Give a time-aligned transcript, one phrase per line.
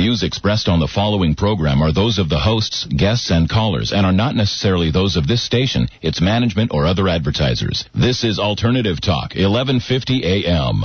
[0.00, 4.06] views expressed on the following program are those of the hosts, guests, and callers and
[4.06, 7.84] are not necessarily those of this station, its management, or other advertisers.
[7.94, 10.80] This is Alternative Talk, 1150 AM.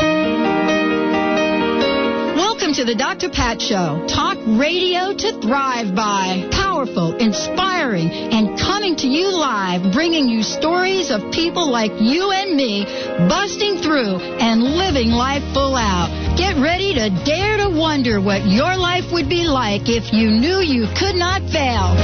[2.35, 3.29] Welcome to the Dr.
[3.29, 4.03] Pat Show.
[4.09, 6.49] Talk radio to thrive by.
[6.51, 12.53] Powerful, inspiring, and coming to you live, bringing you stories of people like you and
[12.57, 12.83] me
[13.31, 16.24] busting through and living life full out.
[16.37, 20.59] Get ready to dare to wonder what your life would be like if you knew
[20.59, 21.95] you could not fail.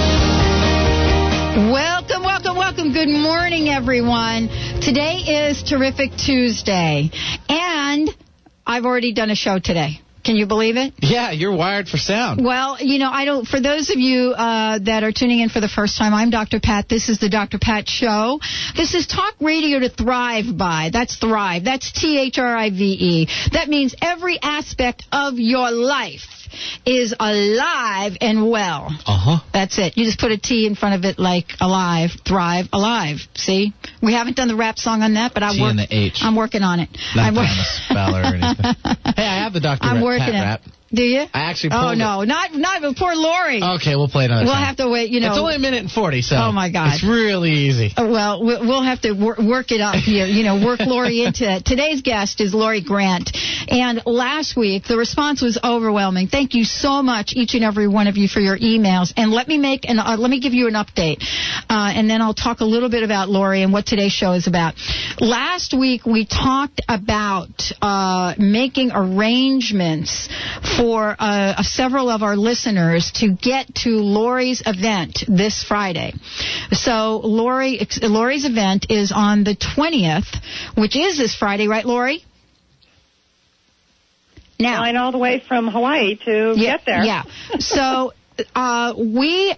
[1.70, 2.94] Welcome, welcome, welcome.
[2.94, 4.48] Good morning, everyone.
[4.81, 7.12] Today is Terrific Tuesday,
[7.49, 8.09] and
[8.66, 9.99] I've already done a show today.
[10.23, 10.93] Can you believe it?
[10.99, 12.43] Yeah, you're wired for sound.
[12.43, 13.48] Well, you know, I don't.
[13.48, 16.59] For those of you uh, that are tuning in for the first time, I'm Dr.
[16.59, 16.88] Pat.
[16.88, 17.57] This is the Dr.
[17.59, 18.39] Pat Show.
[18.75, 20.89] This is talk radio to thrive by.
[20.94, 21.63] That's thrive.
[21.63, 23.27] That's T H R I V E.
[23.53, 26.41] That means every aspect of your life
[26.86, 28.88] is alive and well.
[29.05, 29.38] Uh huh.
[29.54, 29.98] That's it.
[29.98, 33.17] You just put a T in front of it like alive, thrive, alive.
[33.36, 33.73] See?
[34.02, 36.20] We haven't done the rap song on that, but I'm, T and the H.
[36.22, 36.90] I'm working on it.
[37.16, 38.66] Not trying to spell or anything.
[39.16, 39.84] hey, I have the Dr.
[39.84, 40.40] I'm Rap- working Pat it.
[40.40, 40.62] rap.
[40.94, 41.22] Do you?
[41.34, 43.61] I actually Oh no, not not with poor Laurie.
[43.64, 44.66] Okay, we'll play it another we'll time.
[44.66, 45.09] have to wait.
[45.11, 45.30] You know.
[45.30, 46.36] It's only a minute and 40, so.
[46.36, 46.95] Oh, my God.
[46.95, 47.94] It's really easy.
[47.95, 50.25] Uh, Well, we- we'll have to wor- work it up here.
[50.25, 51.64] You know, work Laurie into it.
[51.66, 53.31] Today's guest is Laurie Grant,
[53.69, 56.28] and last week the response was overwhelming.
[56.28, 59.14] Thank you so much, each and every one of you, for your emails.
[59.16, 61.23] And let me make an uh, let me give you an update,
[61.69, 64.47] uh, and then I'll talk a little bit about Laurie and what today's show is
[64.47, 64.73] about.
[65.19, 70.28] Last week we talked about uh, making arrangements
[70.77, 76.13] for uh, several of our listeners to get to Laurie's event this Friday.
[76.72, 80.38] So Laurie, Laurie's event is on the 20th,
[80.78, 82.23] which is this Friday, right, Laurie?
[84.59, 87.03] Now, flying all the way from Hawaii to yeah, get there.
[87.03, 87.23] Yeah.
[87.59, 88.13] So
[88.56, 89.56] uh, we,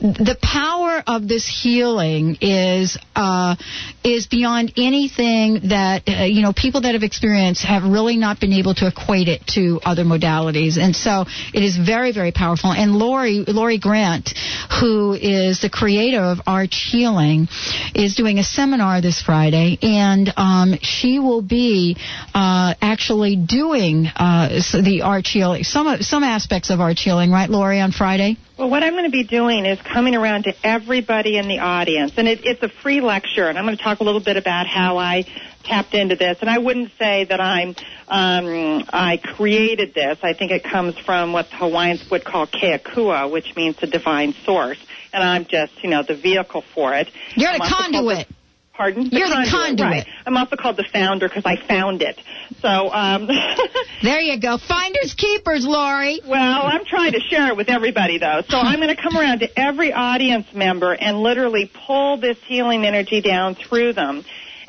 [0.00, 3.56] the power of this healing is uh,
[4.02, 8.52] is beyond anything that uh, you know people that have experienced have really not been
[8.52, 12.72] able to equate it to other modalities, and so it is very very powerful.
[12.72, 14.32] And Laurie Laurie Grant,
[14.80, 17.48] who is the creator of Arch Healing,
[17.94, 21.96] is doing a seminar this Friday, and um, she will be
[22.34, 27.63] uh, actually doing uh, the Arch Healing, some some aspects of Arch Healing, right, Laurie,
[27.72, 28.36] on Friday.
[28.58, 32.12] Well, what I'm going to be doing is coming around to everybody in the audience,
[32.16, 34.66] and it, it's a free lecture, and I'm going to talk a little bit about
[34.66, 35.24] how I
[35.64, 36.38] tapped into this.
[36.40, 37.74] And I wouldn't say that I'm
[38.08, 40.18] um, I created this.
[40.22, 43.86] I think it comes from what the Hawaiians would call Ke Akua, which means the
[43.86, 44.78] divine source,
[45.12, 47.10] and I'm just you know the vehicle for it.
[47.34, 48.34] You're the also
[48.76, 49.08] called the- Pardon?
[49.10, 49.80] You're the conduit.
[49.90, 50.06] Right.
[50.26, 52.18] I'm also called the founder because I found it.
[52.60, 53.28] So, um,
[54.02, 54.58] There you go.
[54.58, 56.20] Finders keepers, Laurie.
[56.26, 58.42] Well, I'm trying to share it with everybody, though.
[58.48, 62.84] So I'm going to come around to every audience member and literally pull this healing
[62.84, 64.24] energy down through them.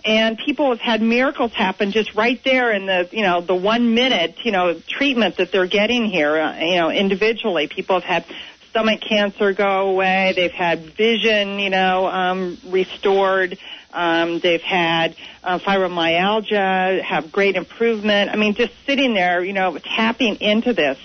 [0.05, 3.95] And people have had miracles happen just right there in the, you know, the one
[3.95, 7.67] minute, you know, treatment that they're getting here, uh, you know, individually.
[7.67, 8.25] People have had
[8.69, 10.33] stomach cancer go away.
[10.35, 13.57] They've had vision, you know, um, restored.
[13.95, 18.29] Um, they've had uh, fibromyalgia, have great improvement.
[18.29, 20.97] I mean, just sitting there, you know, tapping into this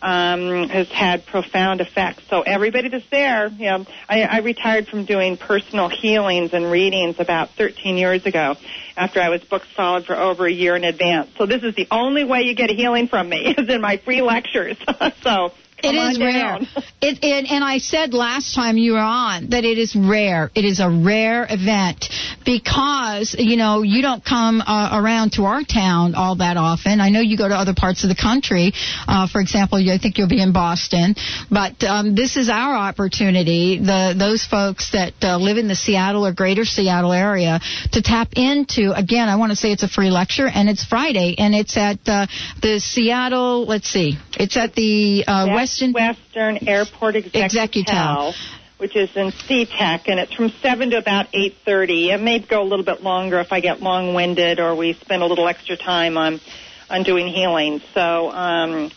[0.00, 2.22] um, has had profound effects.
[2.30, 7.16] So everybody that's there, you know, I, I retired from doing personal healings and readings
[7.18, 8.56] about 13 years ago
[8.96, 11.30] after I was booked solid for over a year in advance.
[11.36, 13.96] So this is the only way you get a healing from me is in my
[13.98, 14.76] free lectures.
[15.22, 16.58] so It is rare.
[17.00, 20.50] It, it, and I said last time you were on that it is rare.
[20.52, 22.06] It is a rare event
[22.44, 27.00] because you know you don't come uh, around to our town all that often.
[27.00, 28.72] I know you go to other parts of the country.
[29.06, 31.14] Uh, for example, I think you'll be in Boston,
[31.52, 33.78] but um, this is our opportunity.
[33.78, 37.60] The those folks that uh, live in the Seattle or Greater Seattle area
[37.92, 38.92] to tap into.
[38.92, 42.00] Again, I want to say it's a free lecture and it's Friday and it's at
[42.08, 42.26] uh,
[42.60, 43.66] the Seattle.
[43.66, 48.34] Let's see, it's at the uh, That's Western Airport Executive, Executel.
[48.78, 52.14] which is in SeaTac, and it's from 7 to about 8.30.
[52.14, 55.26] It may go a little bit longer if I get long-winded or we spend a
[55.26, 56.40] little extra time on,
[56.88, 57.80] on doing healing.
[57.94, 58.90] So um,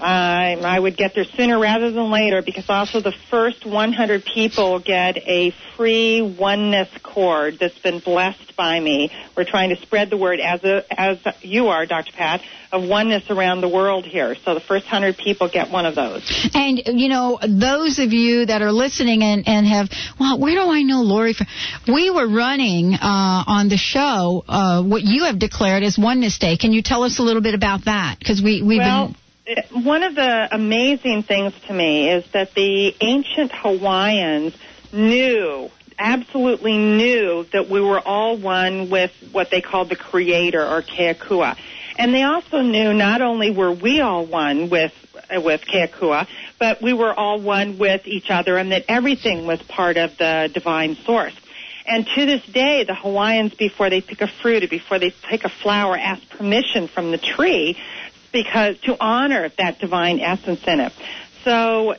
[0.00, 4.78] I, I would get there sooner rather than later because also the first 100 people
[4.78, 9.10] get a free oneness cord that's been blessed by me.
[9.36, 12.12] We're trying to spread the word as a, as you are, Dr.
[12.12, 14.34] Pat, of oneness around the world here.
[14.44, 16.50] So the first 100 people get one of those.
[16.54, 20.70] And you know, those of you that are listening and, and have, well, where do
[20.70, 21.46] I know Lori from?
[21.86, 26.56] We were running uh, on the show uh, what you have declared as Oneness Day.
[26.56, 28.18] Can you tell us a little bit about that?
[28.18, 29.16] Because we we've well, been
[29.72, 34.54] one of the amazing things to me is that the ancient Hawaiians
[34.92, 40.82] knew, absolutely knew, that we were all one with what they called the Creator or
[40.82, 41.56] Ke Akua.
[41.96, 44.92] And they also knew not only were we all one with
[45.30, 46.26] with Ke Akua,
[46.58, 50.50] but we were all one with each other and that everything was part of the
[50.52, 51.34] divine source.
[51.84, 55.44] And to this day, the Hawaiians, before they pick a fruit or before they pick
[55.44, 57.78] a flower, ask permission from the tree
[58.32, 60.92] because to honor that divine essence in it.
[61.44, 61.94] So,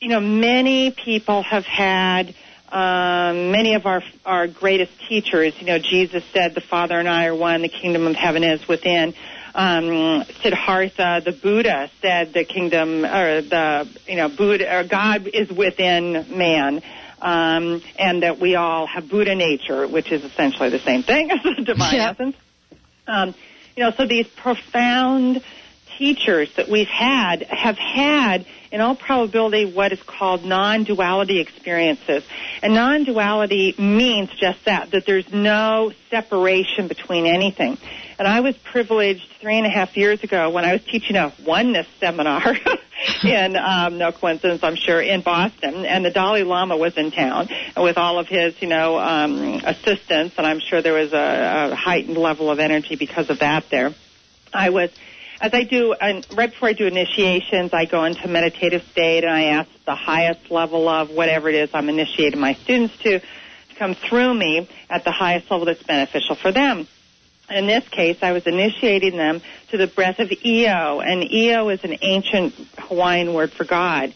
[0.00, 2.34] you know, many people have had
[2.72, 5.52] um, many of our our greatest teachers.
[5.60, 7.62] You know, Jesus said, "The Father and I are one.
[7.62, 9.14] The kingdom of heaven is within."
[9.54, 15.50] Um, Siddhartha, the Buddha, said, "The kingdom, or the you know, Buddha, or God is
[15.50, 16.82] within man."
[17.20, 21.38] Um, and that we all have Buddha nature, which is essentially the same thing as
[21.42, 22.16] the divine Yep.
[22.16, 22.36] essence.
[23.06, 23.34] Um,
[23.76, 25.40] you know, so these profound
[26.02, 32.24] teachers that we've had have had, in all probability, what is called non-duality experiences.
[32.60, 37.78] And non-duality means just that, that there's no separation between anything.
[38.18, 41.32] And I was privileged three and a half years ago when I was teaching a
[41.46, 42.56] oneness seminar
[43.22, 45.86] in, um, no coincidence, I'm sure, in Boston.
[45.86, 50.34] And the Dalai Lama was in town with all of his, you know, um, assistants.
[50.36, 53.94] And I'm sure there was a, a heightened level of energy because of that there.
[54.52, 54.90] I was,
[55.42, 59.32] as I do, and right before I do initiations, I go into meditative state and
[59.32, 63.74] I ask the highest level of whatever it is I'm initiating my students to, to
[63.76, 66.86] come through me at the highest level that's beneficial for them.
[67.50, 71.82] In this case, I was initiating them to the breath of Eo, and Eo is
[71.82, 74.14] an ancient Hawaiian word for God.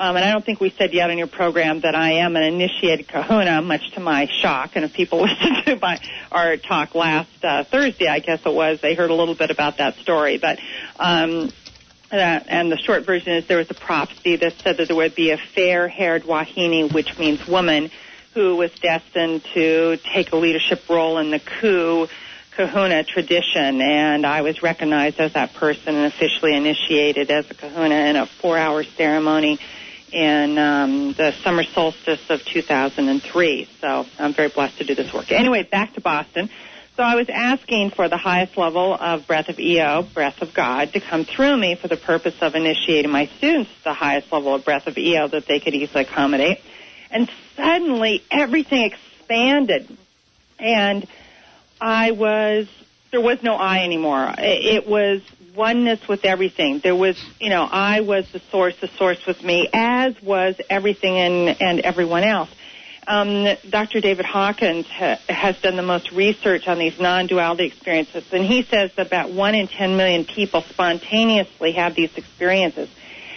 [0.00, 2.44] Um, and I don't think we said yet on your program that I am an
[2.44, 4.76] initiated kahuna, much to my shock.
[4.76, 6.00] And if people listened to my
[6.30, 9.78] our talk last uh, Thursday, I guess it was, they heard a little bit about
[9.78, 10.38] that story.
[10.38, 10.60] But
[11.00, 11.50] um,
[12.12, 15.16] uh, and the short version is there was a prophecy that said that there would
[15.16, 17.90] be a fair-haired wahine, which means woman,
[18.34, 22.06] who was destined to take a leadership role in the coup
[22.52, 27.94] kahuna tradition, and I was recognized as that person and officially initiated as a kahuna
[27.94, 29.58] in a four-hour ceremony
[30.12, 33.68] in um, the summer solstice of 2003.
[33.80, 35.30] So I'm very blessed to do this work.
[35.30, 36.50] Anyway, back to Boston.
[36.96, 40.92] So I was asking for the highest level of breath of EO, breath of God,
[40.94, 44.54] to come through me for the purpose of initiating my students to the highest level
[44.54, 46.58] of breath of EO that they could easily accommodate.
[47.12, 49.96] And suddenly everything expanded.
[50.58, 51.06] And
[51.80, 52.66] I was,
[53.12, 54.34] there was no I anymore.
[54.36, 55.22] It it was
[55.58, 56.80] oneness with everything.
[56.82, 61.18] There was, you know, I was the source, the source was me, as was everything
[61.18, 62.48] and, and everyone else.
[63.06, 64.00] Um, Dr.
[64.00, 68.90] David Hawkins ha- has done the most research on these non-duality experiences, and he says
[68.96, 72.88] that about one in ten million people spontaneously have these experiences.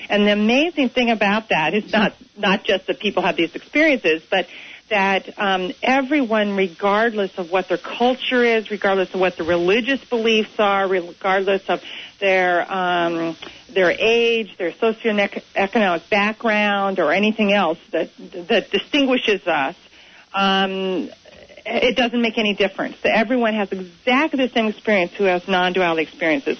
[0.09, 4.21] And the amazing thing about that is not not just that people have these experiences,
[4.29, 4.47] but
[4.91, 10.59] that um, everyone, regardless of what their culture is, regardless of what their religious beliefs
[10.59, 11.81] are, regardless of
[12.19, 13.35] their um,
[13.73, 18.11] their age, their socioeconomic background, or anything else that
[18.49, 19.75] that distinguishes us,
[20.33, 21.09] um,
[21.65, 22.97] it doesn't make any difference.
[23.05, 26.59] Everyone has exactly the same experience who has non-duality experiences.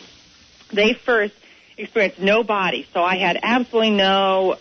[0.72, 1.34] They first
[1.78, 4.56] experienced no body, so I had absolutely no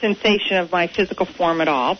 [0.00, 1.98] sensation of my physical form at all.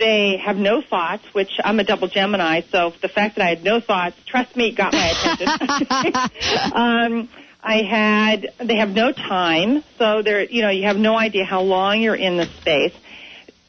[0.00, 3.62] They have no thoughts, which I'm a double Gemini, so the fact that I had
[3.62, 6.72] no thoughts, trust me, got my attention.
[6.74, 7.28] um,
[7.62, 11.60] I had, they have no time, so they're, you know, you have no idea how
[11.60, 12.94] long you're in the space.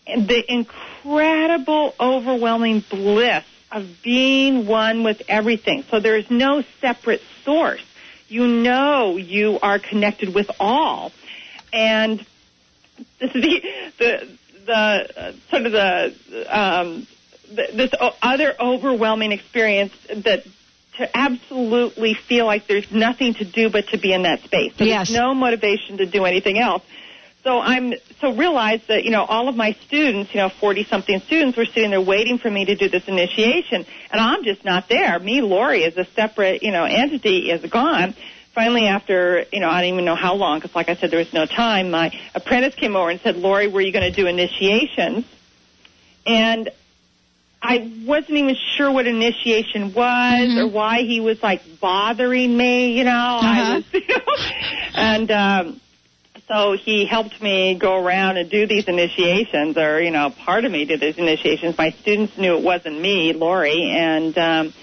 [0.07, 5.83] And the incredible, overwhelming bliss of being one with everything.
[5.91, 7.83] So there's no separate source.
[8.29, 11.11] You know you are connected with all.
[11.73, 12.25] And
[13.19, 13.61] this is the,
[13.99, 16.13] the, the uh, sort of the
[16.49, 17.07] um,
[17.55, 20.43] th- this o- other overwhelming experience that
[20.97, 24.73] to absolutely feel like there's nothing to do but to be in that space.
[24.77, 25.07] So Yes.
[25.07, 26.83] There's no motivation to do anything else.
[27.43, 31.21] So I'm so realized that you know all of my students, you know, 40 something
[31.21, 34.87] students, were sitting there waiting for me to do this initiation, and I'm just not
[34.89, 35.17] there.
[35.17, 38.15] Me, Laurie, as a separate you know entity, is gone.
[38.53, 41.19] Finally, after you know, I don't even know how long, because like I said, there
[41.19, 41.91] was no time.
[41.91, 45.25] My apprentice came over and said, "Laurie, were you going to do initiations?"
[46.25, 46.69] And
[47.61, 52.97] I wasn't even sure what initiation was or why he was like bothering me.
[52.97, 54.35] You know, I was, you know,
[54.95, 55.31] and.
[55.31, 55.81] um
[56.51, 60.71] so he helped me go around and do these initiations, or you know, part of
[60.71, 61.77] me did these initiations.
[61.77, 64.73] My students knew it wasn't me, Laurie, and um,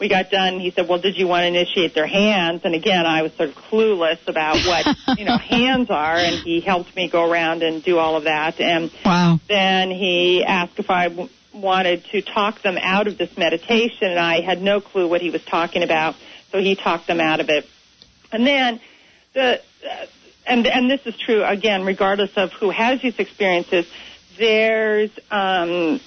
[0.00, 0.60] we got done.
[0.60, 3.50] He said, "Well, did you want to initiate their hands?" And again, I was sort
[3.50, 4.86] of clueless about what
[5.18, 8.60] you know hands are, and he helped me go around and do all of that.
[8.60, 9.40] And Wow.
[9.48, 14.18] then he asked if I w- wanted to talk them out of this meditation, and
[14.18, 16.14] I had no clue what he was talking about,
[16.52, 17.66] so he talked them out of it.
[18.30, 18.80] And then
[19.34, 20.06] the uh,
[20.46, 23.86] and and this is true again, regardless of who has these experiences.
[24.38, 26.00] There's um,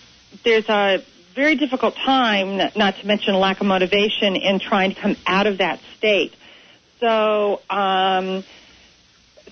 [0.46, 5.16] there's a very difficult time, not to mention lack of motivation in trying to come
[5.26, 6.34] out of that state.
[7.00, 8.44] So, um,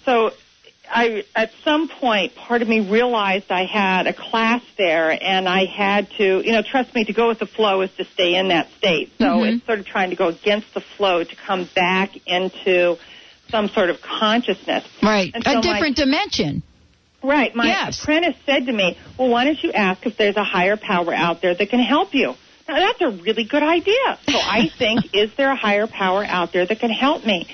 [0.05, 0.31] so
[0.91, 5.65] I, at some point, part of me realized I had a class there, and I
[5.65, 8.49] had to, you know, trust me, to go with the flow is to stay in
[8.49, 9.11] that state.
[9.19, 9.53] So Mhm.
[9.57, 12.97] it's sort of trying to go against the flow to come back into
[13.51, 14.83] some sort of consciousness.
[15.01, 15.31] Right.
[15.33, 16.63] And a so my- different dimension.
[17.21, 17.53] Right.
[17.53, 18.01] My Yes.
[18.01, 21.41] apprentice said to me, well, why don't you ask if there's a higher power out
[21.41, 22.35] there that can help you?
[22.67, 24.19] Now, that's a really good idea.
[24.25, 27.47] So I think, is there a higher power out there that can help me?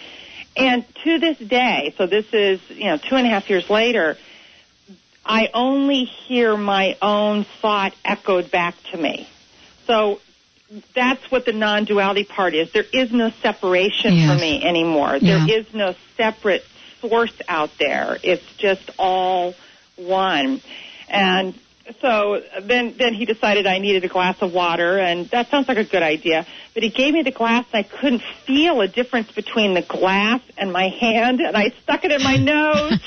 [0.57, 4.17] And to this day, so this is, you know, two and a half years later,
[5.25, 9.27] I only hear my own thought echoed back to me.
[9.87, 10.19] So
[10.95, 12.69] that's what the non-duality part is.
[12.73, 14.29] There is no separation Yes.
[14.29, 15.19] for me anymore.
[15.19, 15.59] There Yeah.
[15.59, 16.63] is no separate
[17.09, 18.17] source out there.
[18.23, 19.53] It's just all
[19.95, 20.61] one.
[21.07, 21.55] And
[22.01, 25.77] so then, then he decided I needed a glass of water, and that sounds like
[25.77, 26.45] a good idea.
[26.73, 30.41] But he gave me the glass, and I couldn't feel a difference between the glass
[30.57, 32.99] and my hand, and I stuck it in my nose.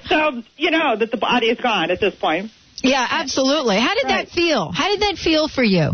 [0.08, 2.50] so you know that the body is gone at this point.
[2.82, 3.78] Yeah, absolutely.
[3.78, 4.26] How did Right.
[4.26, 4.70] that feel?
[4.70, 5.92] How did that feel for you?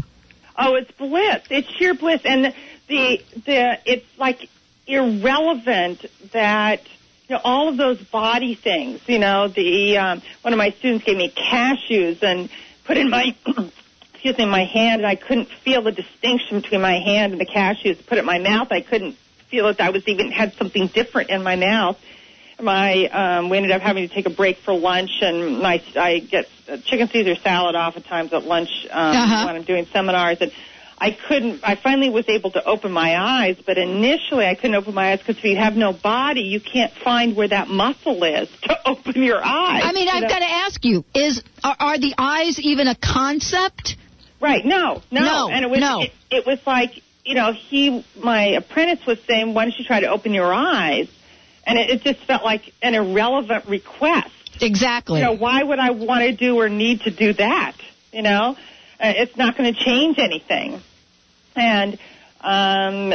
[0.59, 1.43] Oh, it's bliss.
[1.51, 2.55] It's sheer bliss, and
[2.89, 4.49] the the it's like
[4.87, 6.81] irrelevant that
[7.29, 9.01] you know all of those body things.
[9.07, 12.49] You know, the um, one of my students gave me cashews and
[12.85, 13.35] put in my
[14.15, 17.47] excuse me my hand, and I couldn't feel the distinction between my hand and the
[17.47, 18.05] cashews.
[18.07, 19.17] Put it in my mouth, I couldn't
[19.49, 21.99] feel that I was even had something different in my mouth.
[22.61, 26.21] My um, we ended up having to take a break for lunch, and my I
[26.21, 29.47] get uh, chicken Caesar salad oftentimes at lunch um, Uh-huh.
[29.47, 30.51] when I'm doing seminars, and
[30.99, 31.61] I couldn't.
[31.63, 35.19] I finally was able to open my eyes, but initially I couldn't open my eyes
[35.19, 39.23] because if you have no body, you can't find where that muscle is to open
[39.23, 39.83] your eyes.
[39.85, 40.29] I mean, I've know?
[40.29, 43.97] got to ask you: Is are, are the eyes even a concept?
[44.41, 44.65] Right.
[44.65, 45.03] No.
[45.11, 45.21] No.
[45.23, 46.03] No, And it was no.
[46.03, 50.01] It, it was like you know he my apprentice was saying, why don't you try
[50.01, 51.09] to open your eyes?
[51.67, 54.31] And it, it just felt like an irrelevant request.
[54.61, 55.19] Exactly.
[55.19, 57.77] You know, why would I want to do or need to do that?
[58.13, 58.57] You know,
[59.01, 60.81] it's not going to change anything.
[61.55, 61.99] And
[62.41, 63.13] um,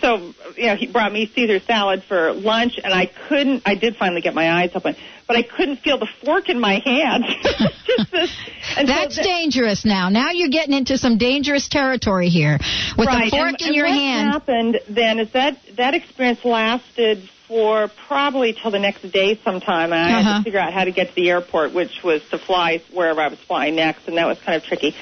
[0.00, 3.64] so, you know, he brought me Caesar salad for lunch, and I couldn't.
[3.66, 6.80] I did finally get my eyes open, but I couldn't feel the fork in my
[6.82, 7.24] hand.
[7.42, 8.30] Just this,
[8.76, 10.08] so That's that- dangerous now.
[10.08, 12.58] Now you're getting into some dangerous territory here
[12.96, 13.30] with right.
[13.30, 14.28] the fork and, in and your what hand.
[14.28, 19.92] What happened then is that that experience lasted for probably till the next day sometime,
[19.92, 20.38] and I had Uh-huh.
[20.38, 23.28] to figure out how to get to the airport, which was to fly wherever I
[23.28, 24.96] was flying next, and that was kind of tricky.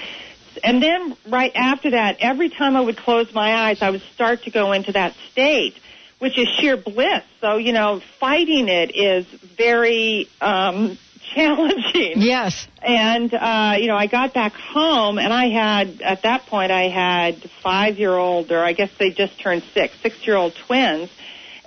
[0.64, 4.42] And then right after that, every time I would close my eyes, I would start
[4.44, 5.74] to go into that state,
[6.18, 7.22] which is sheer bliss.
[7.40, 9.26] So you know, fighting it is
[9.56, 10.98] very um,
[11.34, 12.14] challenging.
[12.16, 12.66] Yes.
[12.82, 16.88] And uh, you know, I got back home, and I had at that point I
[16.88, 21.10] had five-year-old, or I guess they just turned six, six-year-old twins,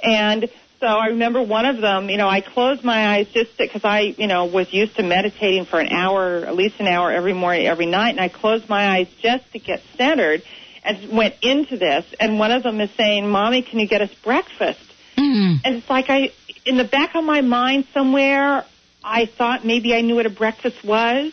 [0.04, 0.50] and
[0.84, 2.10] so I remember one of them.
[2.10, 5.64] You know, I closed my eyes just because I, you know, was used to meditating
[5.64, 8.98] for an hour, at least an hour every morning, every night, and I closed my
[8.98, 10.44] eyes just to get centered,
[10.84, 12.06] and went into this.
[12.20, 14.82] And one of them is saying, "Mommy, can you get us breakfast?"
[15.18, 15.62] Mm.
[15.64, 16.32] And it's like I,
[16.66, 18.66] in the back of my mind somewhere,
[19.02, 21.32] I thought maybe I knew what a breakfast was,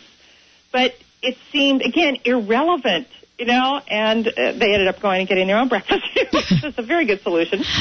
[0.70, 3.80] but it seemed again irrelevant, you know.
[3.88, 6.04] And uh, they ended up going and getting their own breakfast.
[6.14, 7.64] it's a very good solution.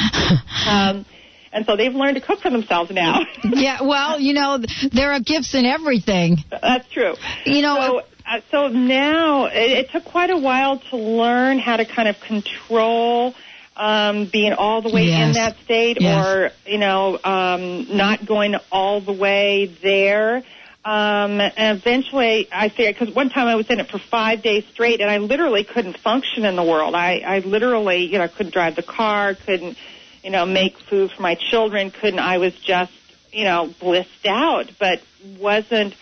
[0.66, 1.06] Um,
[1.52, 3.20] and so they've learned to cook for themselves now.
[3.44, 3.82] Yeah.
[3.82, 4.58] Well, you know,
[4.92, 6.38] there are gifts in everything.
[6.50, 7.14] That's true.
[7.44, 7.76] You know.
[7.76, 12.08] So, uh, so now it, it took quite a while to learn how to kind
[12.08, 13.34] of control
[13.76, 16.26] um, being all the way in that state, Yes.
[16.26, 20.42] or you know, um, not going all the way there.
[20.84, 24.64] Um, and eventually, I figured because one time I was in it for five days
[24.72, 26.94] straight, and I literally couldn't function in the world.
[26.94, 29.76] I, I literally, you know, couldn't drive the car, couldn't,
[30.22, 32.18] you know, make food for my children, couldn't.
[32.18, 32.92] I was just,
[33.32, 35.00] you know, blissed out, but
[35.38, 35.94] wasn't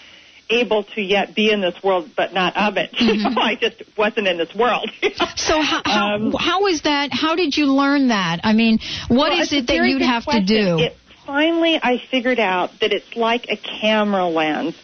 [0.50, 2.90] able to yet be in this world, but not of it.
[2.98, 4.90] I just wasn't in this world.
[5.36, 7.10] So how, how Um, how is that?
[7.12, 8.40] How did you learn that?
[8.44, 10.46] I mean, what Well, is it that you'd have question.
[10.46, 10.78] to do?
[10.84, 14.74] It, finally, I figured out that it's like a camera lens,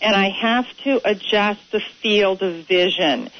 [0.00, 3.30] and I have to adjust the field of vision.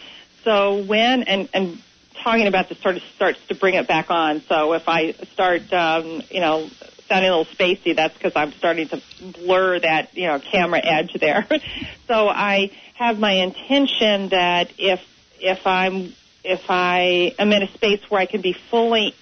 [0.43, 1.79] so when and and
[2.25, 4.41] talking about this sort of starts to bring it back on.
[4.49, 6.69] So if I start, um, you know,
[7.07, 11.13] sounding a little spacey, that's because I'm starting to blur that, you know, camera edge
[11.21, 11.47] there.
[12.09, 15.01] so I have my intention that if
[15.39, 19.15] if I'm if I am in a space where I can be fully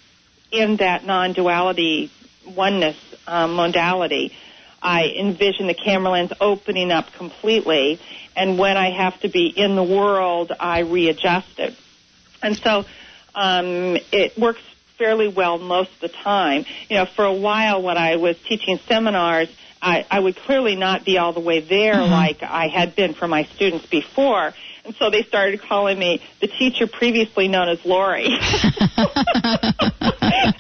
[0.50, 2.10] in that non-duality
[2.46, 4.32] oneness um, modality,
[4.80, 8.00] I envision the camera lens opening up completely,
[8.36, 11.76] and when I have to be in the world, I readjust it.
[12.42, 12.84] And so
[13.34, 14.60] um, it works
[14.98, 16.64] fairly well most of the time.
[16.88, 19.48] You know, for a while when I was teaching seminars,
[19.80, 22.12] I, I would clearly not be all the way there mm-hmm.
[22.12, 24.52] like I had been for my students before.
[24.84, 28.28] And so they started calling me the teacher previously known as Laurie.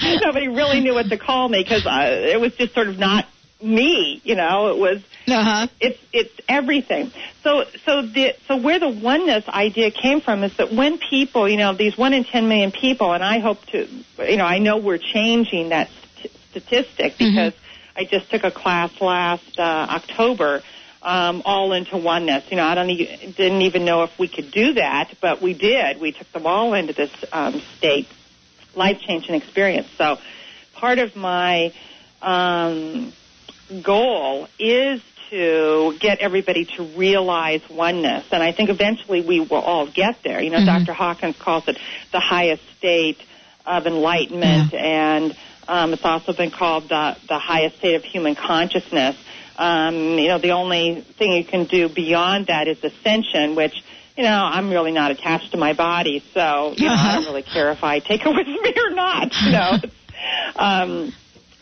[0.22, 3.26] Nobody really knew what to call me because uh, it was just sort of not
[3.62, 4.20] me.
[4.24, 5.68] You know, it was uh-huh.
[5.80, 7.12] it's it's everything.
[7.42, 11.56] So so the so where the oneness idea came from is that when people, you
[11.56, 13.86] know, these one in ten million people, and I hope to,
[14.18, 17.34] you know, I know we're changing that st- statistic mm-hmm.
[17.34, 17.98] because mm-hmm.
[17.98, 20.62] I just took a class last uh, October.
[21.04, 22.44] Um, all into oneness.
[22.48, 26.00] You know, I don't didn't even know if we could do that, but we did.
[26.00, 28.06] We took them all into this um, state,
[28.76, 29.88] life changing experience.
[29.98, 30.18] So,
[30.74, 31.72] part of my
[32.22, 33.12] um,
[33.80, 35.00] goal is
[35.30, 38.26] to get everybody to realize oneness.
[38.30, 40.42] And I think eventually we will all get there.
[40.42, 40.84] You know, mm-hmm.
[40.84, 40.92] Dr.
[40.92, 41.78] Hawkins calls it
[42.12, 43.18] the highest state
[43.64, 44.80] of enlightenment, yeah.
[44.80, 45.36] and
[45.68, 49.16] um, it's also been called the, the highest state of human consciousness.
[49.56, 53.82] Um, you know, the only thing you can do beyond that is ascension, which
[54.16, 56.94] you know, I'm really not attached to my body, so you know.
[56.94, 59.32] I don't really care if I take it with me or not.
[59.42, 59.72] You know,
[60.56, 61.12] um,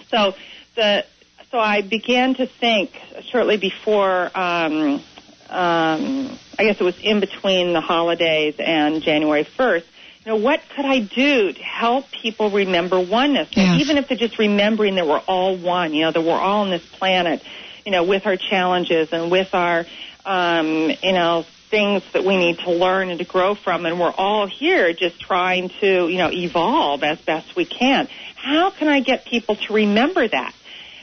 [0.08, 0.34] so
[0.74, 1.04] the
[1.50, 2.92] so I began to think
[3.30, 5.02] shortly before, um,
[5.48, 9.84] um, I guess it was in between the holidays and January 1st,
[10.24, 13.48] you know, what could I do to help people remember oneness?
[13.52, 13.80] Yes.
[13.80, 16.70] Even if they're just remembering that we're all one, you know, that we're all on
[16.70, 17.42] this planet,
[17.84, 19.86] you know, with our challenges and with our,
[20.24, 24.10] um, you know, things that we need to learn and to grow from, and we're
[24.10, 28.08] all here just trying to, you know, evolve as best we can.
[28.36, 30.54] How can I get people to remember that?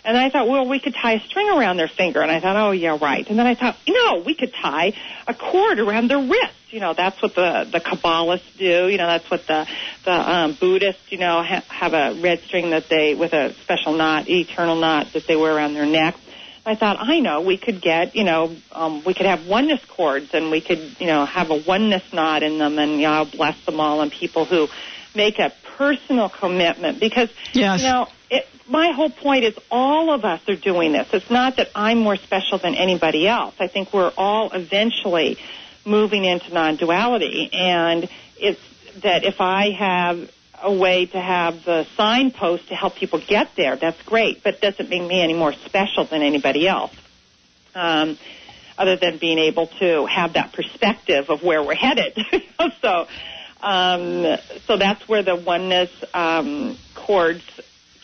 [0.08, 2.22] And I thought, well, we could tie a string around their finger.
[2.22, 3.30] And I thought, oh, yeah, right.
[3.30, 4.94] And then I thought, no, we could tie
[5.28, 6.54] a cord around their wrist.
[6.70, 8.88] You know, that's what the the Kabbalists do.
[8.88, 9.68] You know, that's what the
[10.06, 13.94] the um, Buddhists, you know, ha- have a red string that they with a special
[13.94, 16.16] knot, eternal knot that they wear around their neck.
[16.66, 20.34] I thought, I know, we could get, you know, um, we could have oneness cords
[20.34, 23.26] and we could, you know, have a oneness knot in them and, you know, I'll
[23.26, 24.68] bless them all and people who
[25.16, 27.82] make a personal commitment because, yes.
[27.82, 28.08] you know,
[28.68, 31.08] my whole point is all of us are doing this.
[31.14, 33.56] It's not that I'm more special than anybody else.
[33.60, 35.38] I think we're all eventually
[35.86, 38.60] moving into non-duality, and it's
[39.02, 43.76] that if I have a way to have the signpost to help people get there,
[43.76, 46.94] that's great, but it doesn't make me any more special than anybody else.
[47.76, 48.18] Um,
[48.78, 52.16] other than being able to have that perspective of where we're headed.
[52.82, 53.08] so,
[53.62, 57.44] um, so that's where the oneness um, cords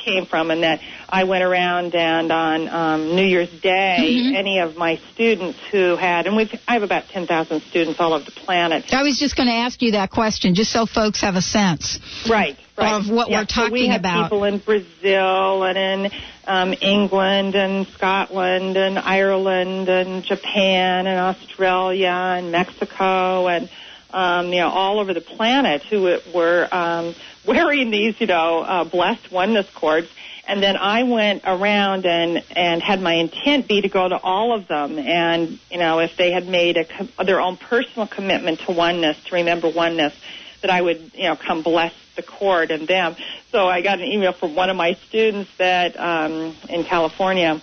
[0.04, 4.36] came from, and that I went around and on um, New Year's Day, mm-hmm.
[4.36, 8.14] any of my students who had, and we've I have about ten thousand students all
[8.14, 8.94] over the planet.
[8.94, 12.00] I was just going to ask you that question, just so folks have a sense,
[12.30, 12.94] right, right.
[12.94, 14.24] of what yeah, we're talking so we have about.
[14.24, 16.12] People in Brazil and in
[16.46, 23.70] um, England and Scotland and Ireland and Japan and Australia and Mexico and
[24.14, 26.68] um, you know all over the planet who were.
[26.72, 30.08] Um, wearing these, you know, uh, blessed oneness cords.
[30.46, 34.54] And then I went around and and had my intent be to go to all
[34.54, 38.74] of them, and you know, if they had made a, their own personal commitment to
[38.74, 40.14] oneness, to remember oneness,
[40.62, 43.16] that I would, you know, come bless the cord and them.
[43.52, 47.62] So I got an email from one of my students that um, in California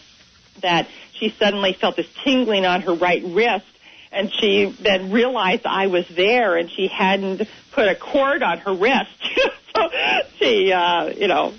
[0.63, 3.67] that she suddenly felt this tingling on her right wrist
[4.13, 8.75] and she then realized I was there and she hadn't put a cord on her
[8.75, 9.11] wrist.
[9.75, 9.89] so
[10.39, 11.55] she, uh, you know,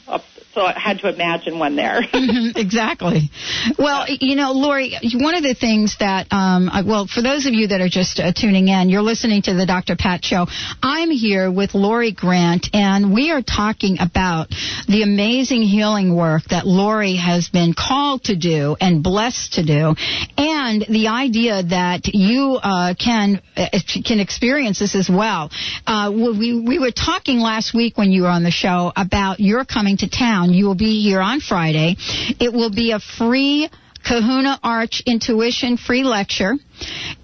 [0.54, 2.02] so I had to imagine one there.
[2.14, 3.30] mm-hmm, exactly.
[3.78, 7.68] Well, you know, Laurie, one of the things that, um, well, for those of you
[7.68, 9.96] that are just uh, tuning in, you're listening to the Dr.
[9.96, 10.48] Pat Show.
[10.84, 14.50] I'm here with Laurie Grant, and we are talking about
[14.88, 19.96] the amazing healing work that Laurie has been called to do and blessed to do,
[20.38, 23.68] and the idea that you uh, can uh,
[24.04, 25.50] can experience this as well.
[25.88, 29.66] Uh, we we were talking last week when you were on the show about your
[29.66, 30.40] coming to town.
[30.49, 31.95] You will be here on Friday.
[32.39, 33.69] It will be a free
[34.04, 36.56] Kahuna Arch Intuition free lecture,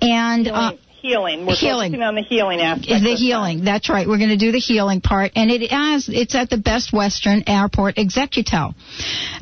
[0.01, 0.47] and.
[0.47, 1.45] Uh, healing.
[1.45, 1.91] We're Healing.
[1.91, 3.03] focusing on the healing aspect.
[3.03, 3.63] the healing.
[3.63, 4.07] That's right.
[4.07, 7.43] We're going to do the healing part, and it has it's at the Best Western
[7.47, 8.73] Airport Executel.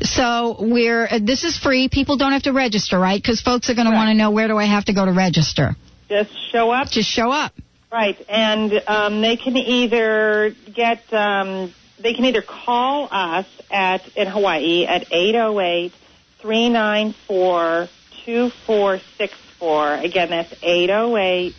[0.01, 1.89] So we're uh, this is free.
[1.89, 3.21] People don't have to register, right?
[3.21, 5.11] Because folks are going to want to know where do I have to go to
[5.11, 5.75] register.
[6.09, 6.89] Just show up.
[6.89, 7.53] Just show up.
[7.91, 11.73] Right, and um, they can either get um,
[12.05, 15.91] they can either call us at in Hawaii at eight zero eight
[16.37, 17.89] three nine four
[18.23, 19.91] two four six four.
[19.95, 21.55] Again, that's eight zero eight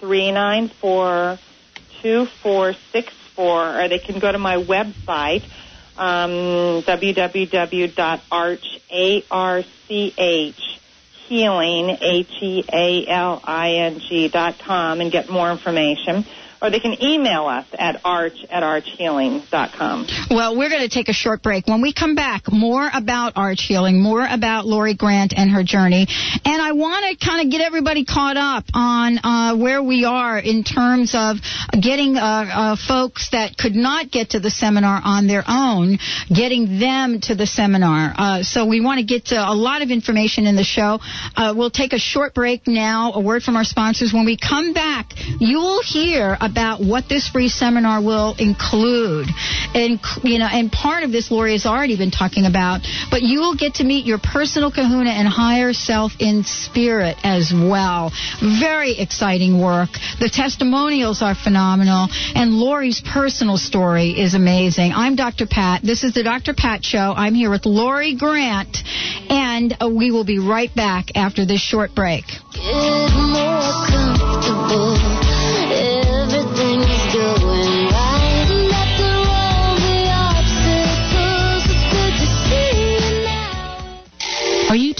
[0.00, 1.38] three nine four
[2.00, 5.42] two four six four, or they can go to my website
[5.98, 6.30] um,
[6.82, 8.66] www.arch
[11.28, 12.68] healing, H-E-A-L-I-N-G
[14.28, 16.26] dot com and get more information.
[16.62, 20.06] Or they can email us at arch at archhealing dot com.
[20.30, 21.66] Well, we're going to take a short break.
[21.66, 26.06] When we come back, more about arch healing, more about Laurie Grant and her journey.
[26.44, 30.38] And I want to kind of get everybody caught up on uh, where we are
[30.38, 31.38] in terms of
[31.72, 35.98] getting uh, uh, folks that could not get to the seminar on their own,
[36.32, 38.14] getting them to the seminar.
[38.16, 41.00] Uh, so we want to get to a lot of information in the show.
[41.34, 44.12] Uh, we'll take a short break now, a word from our sponsors.
[44.12, 49.28] When we come back, you will hear about what this free seminar will include.
[49.74, 53.40] And, you know, and part of this Laurie has already been talking about, but you
[53.40, 58.12] will get to meet your personal kahuna and higher self in spirit as well.
[58.40, 59.90] Very exciting work.
[60.20, 64.92] The testimonials are phenomenal, and Laurie's personal story is amazing.
[64.94, 65.46] I'm Dr.
[65.46, 65.82] Pat.
[65.82, 66.54] This is the Dr.
[66.54, 67.14] Pat Show.
[67.16, 68.78] I'm here with Laurie Grant,
[69.28, 72.24] and uh, we will be right back after this short break.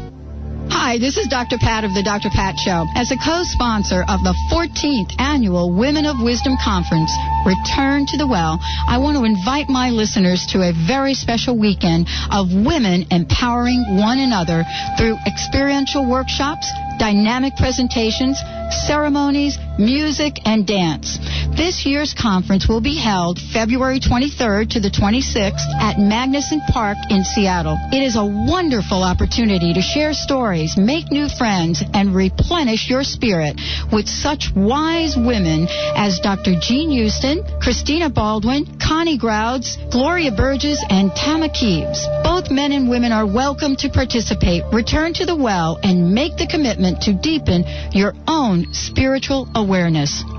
[0.70, 1.58] Hi, this is Dr.
[1.58, 2.30] Pat of the Dr.
[2.30, 2.86] Pat Show.
[2.94, 7.10] As a co-sponsor of the 14th annual Women of Wisdom Conference,
[7.44, 12.06] Return to the Well, I want to invite my listeners to a very special weekend
[12.30, 14.62] of women empowering one another
[14.96, 18.38] through experiential workshops, dynamic presentations,
[18.86, 21.18] ceremonies, music, and dance.
[21.56, 27.24] This year's conference will be held February 23rd to the 26th at Magnuson Park in
[27.24, 27.76] Seattle.
[27.90, 33.60] It is a wonderful opportunity to share stories, make new friends, and replenish your spirit
[33.90, 35.66] with such wise women
[35.96, 36.54] as Dr.
[36.60, 42.06] Jean Houston, Christina Baldwin, Connie Grauds, Gloria Burgess, and Tama Kieves.
[42.22, 44.62] Both men and women are welcome to participate.
[44.72, 49.69] Return to the well and make the commitment to deepen your own spiritual awareness.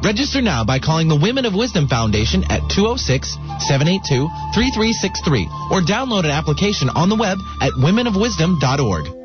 [0.03, 3.31] Register now by calling the Women of Wisdom Foundation at 206
[3.69, 9.20] 782 3363 or download an application on the web at womenofwisdom.org.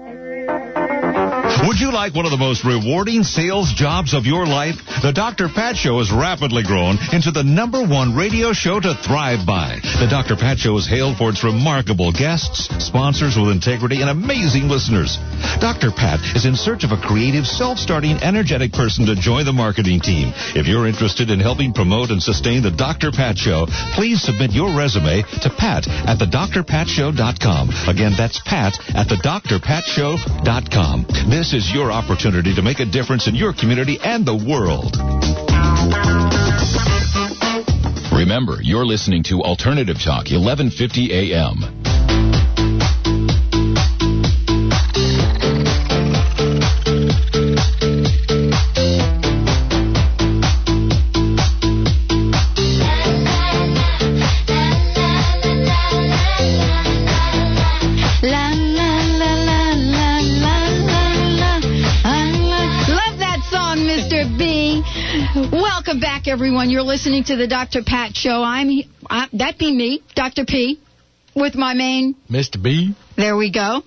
[1.64, 4.76] Would you like one of the most rewarding sales jobs of your life?
[5.02, 5.48] The Dr.
[5.48, 9.80] Pat Show has rapidly grown into the number one radio show to thrive by.
[9.82, 10.36] The Dr.
[10.36, 15.16] Pat Show is hailed for its remarkable guests, sponsors with integrity, and amazing listeners.
[15.58, 15.90] Dr.
[15.90, 20.32] Pat is in search of a creative, self-starting, energetic person to join the marketing team.
[20.54, 23.10] If you're interested in helping promote and sustain the Dr.
[23.10, 23.66] Pat Show,
[23.96, 27.70] please submit your resume to pat at thedrpatshow.com.
[27.88, 31.06] Again, that's pat at thedrpatshow.com.
[31.46, 34.96] This is your opportunity to make a difference in your community and the world.
[38.12, 41.85] Remember, you're listening to Alternative Talk, 1150 AM.
[66.26, 66.70] Back, everyone.
[66.70, 67.82] You're listening to the Dr.
[67.84, 68.42] Pat Show.
[68.42, 68.70] I'm
[69.08, 70.44] I, that be me, Dr.
[70.44, 70.80] P,
[71.34, 72.14] with my main.
[72.30, 72.62] Mr.
[72.62, 72.94] B.
[73.16, 73.82] There we go.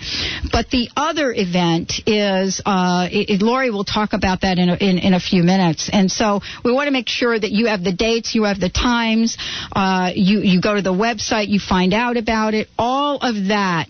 [0.50, 4.98] But the other event is, uh, it- Laurie will talk about that in a, in,
[4.98, 5.90] in a few minutes.
[5.92, 8.70] And so we want to make sure that you have the dates, you have the
[8.70, 9.36] times,
[9.74, 12.68] uh, you, you go to the website, you find out about it.
[12.78, 13.86] All of that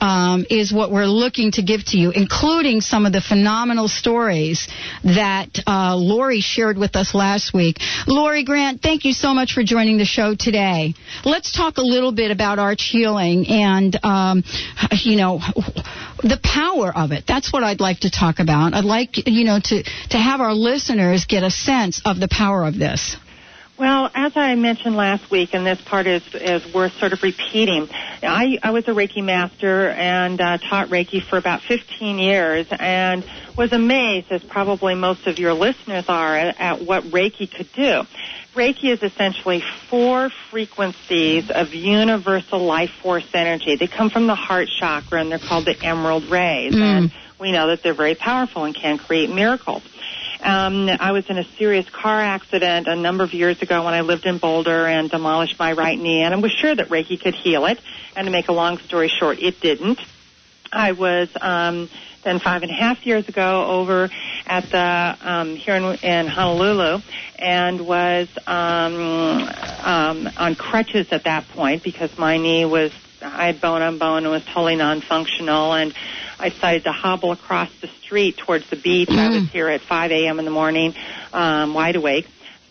[0.00, 4.68] um, is what we're looking to give to you, including some of the phenomenal stories
[5.04, 7.76] that uh, Laurie shared with us last week.
[8.06, 10.94] Laurie Grant, thank you so much for joining the show today.
[11.24, 14.42] Let's talk a little bit about arch healing and, um,
[15.02, 15.38] you know,
[16.22, 17.24] the power of it.
[17.26, 18.74] That's what I'd like to talk about.
[18.74, 22.64] I'd like, you know, to, to have our listeners get a sense of the power
[22.64, 23.16] of this.
[23.78, 27.88] Well, as I mentioned last week, and this part is, is worth sort of repeating,
[28.22, 33.22] I, I was a Reiki master and uh, taught Reiki for about 15 years and
[33.54, 38.04] was amazed, as probably most of your listeners are, at, at what Reiki could do.
[38.54, 43.76] Reiki is essentially four frequencies of universal life force energy.
[43.76, 46.74] They come from the heart chakra and they're called the emerald rays.
[46.74, 49.82] And we know that they're very powerful and can create miracles.
[50.46, 54.02] Um, I was in a serious car accident a number of years ago when I
[54.02, 57.34] lived in Boulder and demolished my right knee, and I was sure that Reiki could
[57.34, 57.80] heal it.
[58.14, 59.98] And to make a long story short, it didn't.
[60.72, 61.90] I was um,
[62.22, 64.08] then five and a half years ago over
[64.46, 67.02] at the um, here in, in Honolulu,
[67.40, 73.60] and was um, um, on crutches at that point because my knee was I had
[73.60, 75.92] bone on bone and was totally non-functional, and
[76.38, 79.10] I decided to hobble across the street towards the beach.
[79.10, 80.38] I was here at 5 a.m.
[80.38, 80.94] in the morning,
[81.32, 82.26] um, wide awake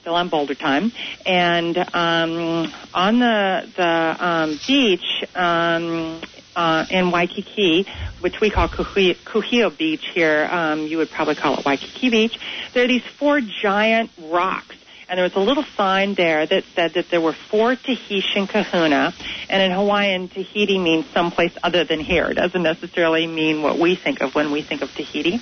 [0.06, 0.91] still on Boulder time,
[1.25, 6.21] and um, on the the um, beach um,
[6.56, 7.88] uh, in Waikiki,
[8.19, 12.39] which we call Kuhio, Kuhio Beach here, um, you would probably call it Waikiki Beach.
[12.73, 14.75] There are these four giant rocks.
[15.08, 19.13] And there was a little sign there that said that there were four Tahitian kahuna,
[19.50, 22.26] and in Hawaiian, Tahiti means someplace other than here.
[22.26, 25.39] It doesn't necessarily mean what we think of when we think of Tahiti.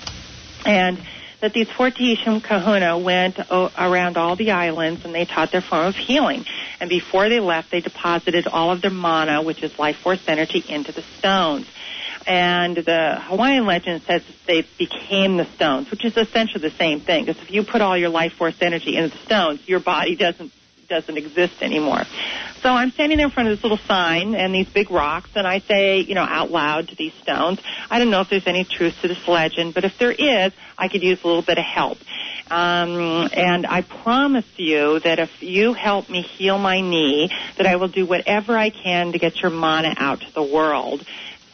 [0.66, 1.02] And
[1.40, 5.60] that these four Tahitian kahuna went o- around all the islands and they taught their
[5.60, 6.46] form of healing.
[6.80, 10.64] And before they left, they deposited all of their mana, which is life force energy,
[10.66, 11.66] into the stones.
[12.26, 17.26] And the Hawaiian legend says they became the stones, which is essentially the same thing.
[17.26, 20.52] Because if you put all your life force energy into the stones, your body doesn't
[20.88, 22.02] doesn't exist anymore.
[22.62, 25.46] So I'm standing there in front of this little sign and these big rocks, and
[25.46, 27.60] I say, you know, out loud to these stones,
[27.90, 30.88] I don't know if there's any truth to this legend, but if there is, I
[30.88, 31.98] could use a little bit of help.
[32.50, 37.76] Um, and I promise you that if you help me heal my knee, that I
[37.76, 41.04] will do whatever I can to get your mana out to the world.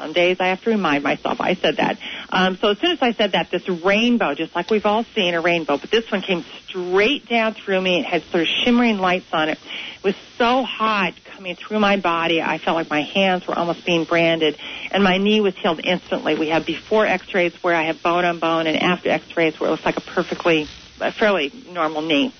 [0.00, 1.98] Some days I have to remind myself I said that.
[2.30, 5.34] Um, so as soon as I said that, this rainbow, just like we've all seen
[5.34, 8.00] a rainbow, but this one came straight down through me.
[8.00, 9.58] It had sort of shimmering lights on it.
[9.98, 12.40] It was so hot coming through my body.
[12.40, 14.56] I felt like my hands were almost being branded,
[14.90, 16.34] and my knee was healed instantly.
[16.34, 19.72] We had before X-rays where I have bone on bone, and after X-rays where it
[19.72, 20.66] looks like a perfectly,
[20.98, 22.32] a fairly normal knee.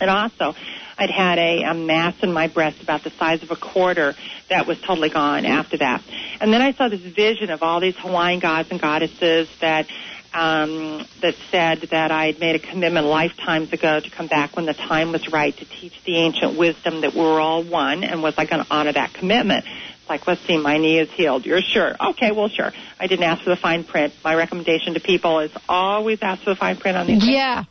[0.00, 0.54] And also,
[0.96, 4.14] I'd had a, a mass in my breast about the size of a quarter
[4.48, 6.02] that was totally gone after that.
[6.40, 9.86] And then I saw this vision of all these Hawaiian gods and goddesses that
[10.34, 14.66] um, that said that I had made a commitment lifetimes ago to come back when
[14.66, 18.34] the time was right to teach the ancient wisdom that we're all one, and was
[18.36, 19.64] I going to honor that commitment?
[19.64, 21.46] It's like, let's see, my knee is healed.
[21.46, 21.94] You're sure?
[22.10, 22.72] Okay, well, sure.
[22.98, 24.12] I didn't ask for the fine print.
[24.24, 27.22] My recommendation to people is always ask for the fine print on these.
[27.22, 27.32] things.
[27.32, 27.64] Yeah.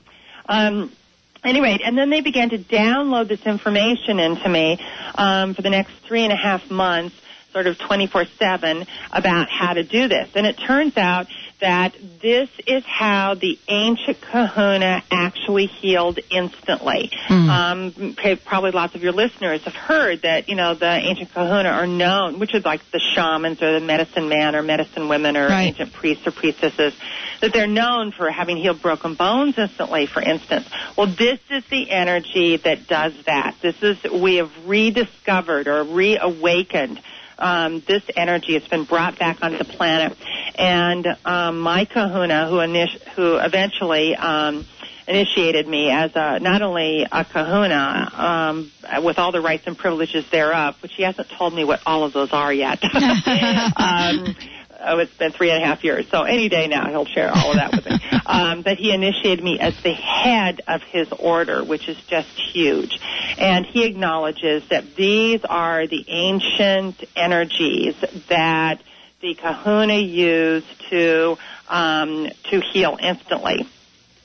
[1.44, 4.80] Anyway, and then they began to download this information into me
[5.16, 7.16] um, for the next three and a half months,
[7.52, 10.30] sort of 24/7, about how to do this.
[10.36, 11.28] And it turns out
[11.64, 17.10] that this is how the ancient Kahuna actually healed instantly.
[17.30, 21.88] Um, probably lots of your listeners have heard that you know the ancient Kahuna are
[21.88, 25.68] known, which is like the shamans or the medicine man or medicine women or Right.
[25.68, 26.94] ancient priests or priestesses
[27.40, 30.68] that they're known for having healed broken bones instantly, for instance.
[30.98, 33.56] Well, this is the energy that does that.
[33.62, 37.00] This is, we have rediscovered or reawakened
[37.44, 38.56] um, this energy.
[38.56, 40.18] It's been brought back onto the planet.
[40.56, 44.66] And um, my kahuna, who, init- who eventually um,
[45.08, 50.26] initiated me as a, not only a kahuna um, with all the rights and privileges
[50.32, 52.82] thereof, which he hasn't told me what all of those are yet.
[53.78, 54.36] um,
[54.86, 56.06] oh, it's been three and a half years.
[56.12, 58.00] So any day now he'll share all of that with me.
[58.26, 62.98] Um, but he initiated me as the head of his order, which is just huge.
[63.38, 67.96] And he acknowledges that these are the ancient energies
[68.30, 68.82] that
[69.22, 73.68] the kahuna used to um, to heal instantly.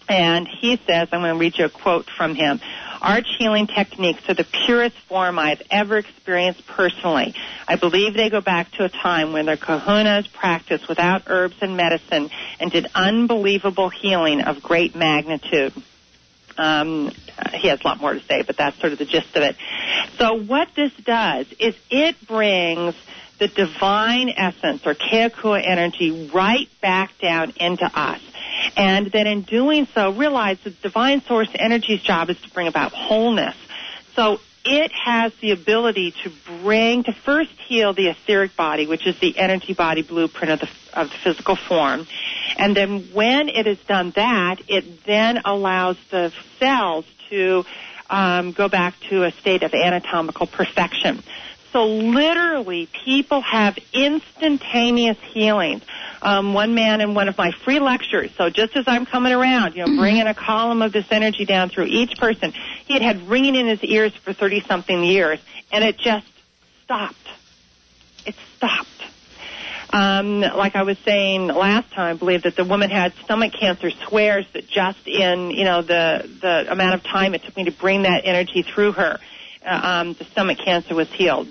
[0.08, 2.60] And he says, I'm going to read you a quote from him.
[3.00, 7.34] Arch healing techniques are the purest form I've ever experienced personally.
[7.66, 11.76] I believe they go back to a time when the kahunas practiced without herbs and
[11.76, 12.30] medicine
[12.60, 15.72] and did unbelievable healing of great magnitude.
[16.56, 17.12] Um,
[17.54, 19.56] he has a lot more to say, but that's sort of the gist of it.
[20.18, 22.94] So what this does is it brings
[23.38, 28.20] the divine essence or Ke Akua energy right back down into us.
[28.78, 32.92] And then in doing so, realize that divine source energy's job is to bring about
[32.92, 33.56] wholeness.
[34.14, 39.18] So it has the ability to bring, to first heal the etheric body, which is
[39.18, 40.68] the energy body blueprint of the,
[41.00, 42.06] of the physical form.
[42.56, 47.64] And then when it has done that, it then allows the cells to
[48.08, 51.22] um, go back to a state of anatomical perfection.
[51.72, 55.82] So literally, people have instantaneous healings.
[56.22, 59.76] Um, one man in one of my free lectures, so just as I'm coming around,
[59.76, 62.52] you know, bringing a column of this energy down through each person,
[62.86, 65.38] he had had ringing in his ears for 30 something years,
[65.70, 66.26] and it just
[66.82, 67.14] stopped.
[68.26, 68.88] It stopped.
[69.90, 73.90] Um, like I was saying last time, I believe that the woman had stomach cancer.
[74.08, 77.72] Swears that just in you know the the amount of time it took me to
[77.72, 79.18] bring that energy through her,
[79.64, 81.48] uh, um, the stomach cancer was healed.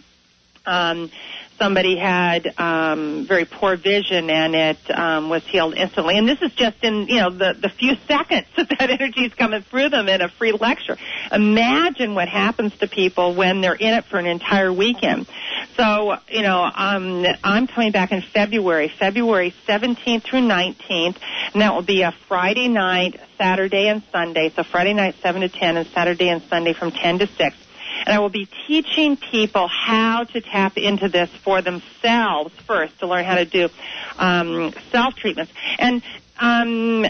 [0.67, 1.09] Um,
[1.57, 6.17] somebody had um, very poor vision and it um, was healed instantly.
[6.17, 9.33] And this is just in you know the the few seconds that that energy is
[9.33, 10.97] coming through them in a free lecture.
[11.31, 15.27] Imagine what happens to people when they're in it for an entire weekend.
[15.75, 21.17] So you know um, I'm coming back in February, February 17th through 19th,
[21.53, 24.51] and that will be a Friday night, Saturday and Sunday.
[24.55, 27.57] So Friday night 7 to 10 and Saturday and Sunday from 10 to 6
[28.05, 33.07] and I will be teaching people how to tap into this for themselves first to
[33.07, 33.69] learn how to do
[34.17, 35.51] um, self treatments.
[35.79, 36.01] And
[36.39, 37.05] um,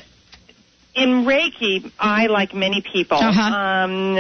[0.94, 3.42] in Reiki, I, like many people, Uh-huh.
[3.56, 4.16] um,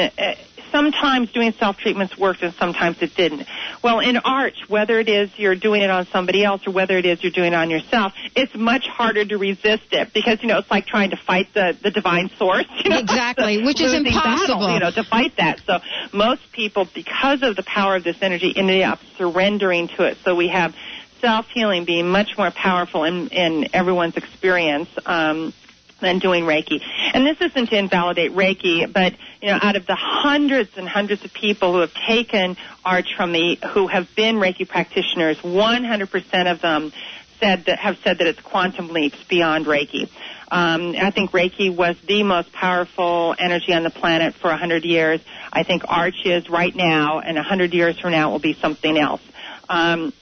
[0.72, 3.48] sometimes doing self treatments worked and sometimes it didn't.
[3.84, 7.06] Well, in Arch, whether it is you're doing it on somebody else or whether it
[7.06, 10.60] is you're doing it on yourself, it's much harder to resist it because you know
[10.60, 12.66] it's like trying to fight the the divine source.
[12.84, 14.60] You know, Exactly, which is impossible.
[14.60, 15.62] Battle, you know, to fight that.
[15.66, 15.80] So
[16.14, 20.18] most people, because of the power of this energy, ended up surrendering to it.
[20.24, 20.76] So we have
[21.22, 24.90] self healing being much more powerful in in everyone's experience.
[25.06, 25.54] Um,
[26.00, 26.82] than doing Reiki.
[27.14, 31.24] And this isn't to invalidate Reiki, but you know, out of the hundreds and hundreds
[31.24, 36.62] of people who have taken Arch from me, who have been Reiki practitioners, 100% of
[36.62, 36.92] them
[37.40, 40.10] said that have said that it's quantum leaps beyond Reiki.
[40.50, 45.22] Um, I think Reiki was the most powerful energy on the planet for 100 years.
[45.52, 48.98] I think Arch is right now, and 100 years from now it will be something
[48.98, 49.22] else.
[49.70, 50.14] Um,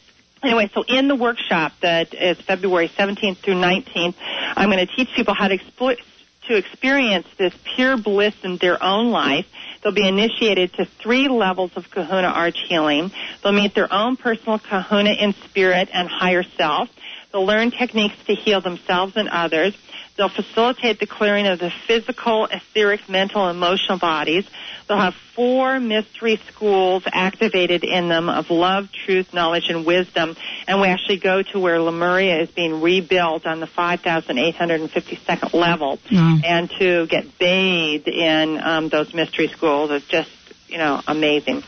[0.45, 4.13] Anyway, so in the workshop that is February 17th through 19th,
[4.55, 9.09] I'm going to teach people how to to experience this pure bliss in their own
[9.09, 9.47] life.
[9.81, 13.11] They'll be initiated to three levels of kahuna arch healing.
[13.41, 16.89] They'll meet their own personal kahuna in spirit and higher self.
[17.31, 19.75] They'll learn techniques to heal themselves and others.
[20.17, 24.45] They'll facilitate the clearing of the physical, etheric, mental, emotional bodies.
[24.87, 30.37] They'll have four mystery schools activated in them of love, truth, knowledge, and wisdom.
[30.67, 35.99] And we actually go to where Lemuria is being rebuilt on the 5,852nd level.
[36.09, 36.39] Wow.
[36.45, 40.31] And to get bathed in um, those mystery schools is just,
[40.67, 41.63] you know, amazing.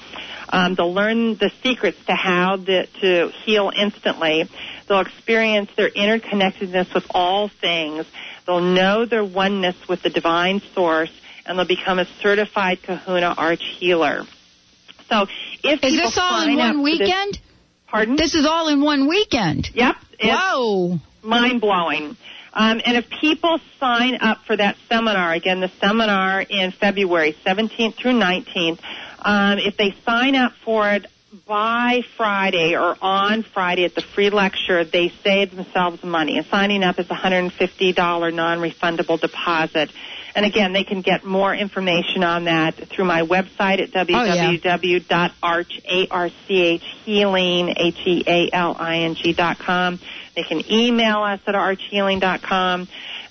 [0.49, 4.49] Um, they'll learn the secrets to how the, to heal instantly.
[4.87, 8.05] They'll experience their interconnectedness with all things.
[8.47, 11.11] They'll know their oneness with the divine source,
[11.45, 14.23] and they'll become a certified Kahuna Arch healer.
[15.09, 15.27] So,
[15.63, 17.39] if Is this all in one for this- weekend?
[17.87, 18.15] pardon?
[18.15, 19.69] This is all in one weekend.
[19.73, 19.95] Yep.
[20.23, 20.99] Whoa.
[21.23, 22.15] mind blowing.
[22.53, 27.95] Um, and if people sign up for that seminar, again, the seminar in February 17th
[27.95, 28.79] through 19th,
[29.21, 31.05] um, if they sign up for it
[31.45, 36.37] by Friday or on Friday at the free lecture, they save themselves money.
[36.37, 39.91] And signing up is a $150 non-refundable deposit.
[40.35, 45.81] And again, they can get more information on that through my website at oh, www.arch,
[45.85, 46.79] H-E-A-L-I-N-G.com.
[50.35, 52.87] They can email us at archhealing.com,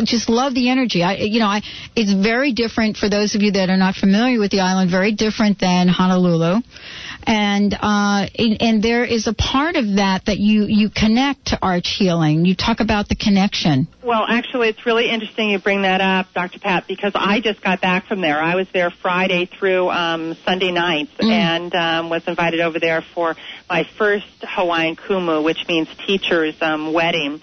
[0.05, 1.03] just love the energy.
[1.03, 1.63] I, you know, I,
[1.97, 4.91] it's very different for those of you that are not familiar with the island.
[4.91, 6.61] Very different than Honolulu,
[7.25, 11.59] and uh, and, and there is a part of that that you you connect to
[11.63, 12.45] arch healing.
[12.45, 13.89] You talk about the connection.
[14.03, 16.59] Well, actually, it's really interesting you bring that up, Dr.
[16.59, 18.41] Pat, because I just got back from there.
[18.41, 23.37] I was there Friday through um, Sunday nights and um, was invited over there for
[23.69, 27.41] my first Hawaiian kumu, which means teacher's um, wedding,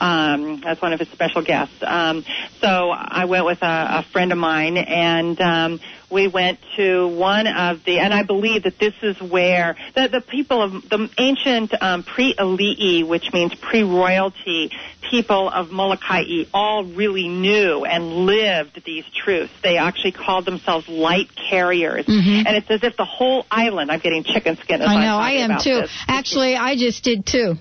[0.00, 1.74] um, as one of his special guests.
[1.82, 2.24] Um,
[2.60, 5.80] so I went with a, a friend of mine, and um,
[6.10, 10.20] we went to one of the, and I believe that this is where the, the
[10.20, 14.70] people of the ancient um, pre-Ali'i, which means pre-royalty,
[15.10, 19.52] people of Molokai all really knew and lived these truths.
[19.62, 22.06] They actually called themselves light carriers.
[22.06, 22.44] Mhm.
[22.46, 25.16] And it's as if the whole island, I'm getting chicken skin as I I'm know,
[25.16, 25.82] I am too.
[25.82, 25.90] this.
[26.08, 27.56] Actually, I just did too.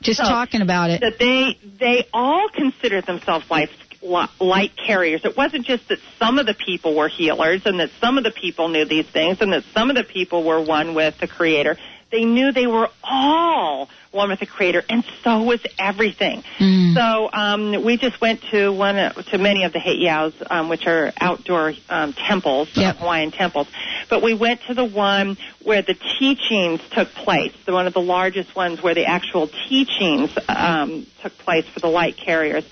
[0.00, 1.00] Just So, talking about it.
[1.00, 3.70] That they they all considered themselves light
[4.40, 5.24] light carriers.
[5.24, 8.30] It wasn't just that some of the people were healers and that some of the
[8.30, 11.76] people knew these things and that some of the people were one with the Creator.
[12.10, 16.42] They knew they were all one with the Creator, and so was everything.
[16.58, 16.94] Mm.
[16.94, 21.12] So um, we just went to one to many of the heiaus, um, which are
[21.20, 22.96] outdoor um, temples, uh, Yep.
[22.96, 23.68] Hawaiian temples.
[24.08, 28.00] But we went to the one where the teachings took place, the one of the
[28.00, 32.64] largest ones where the actual teachings um, took place for the light carriers.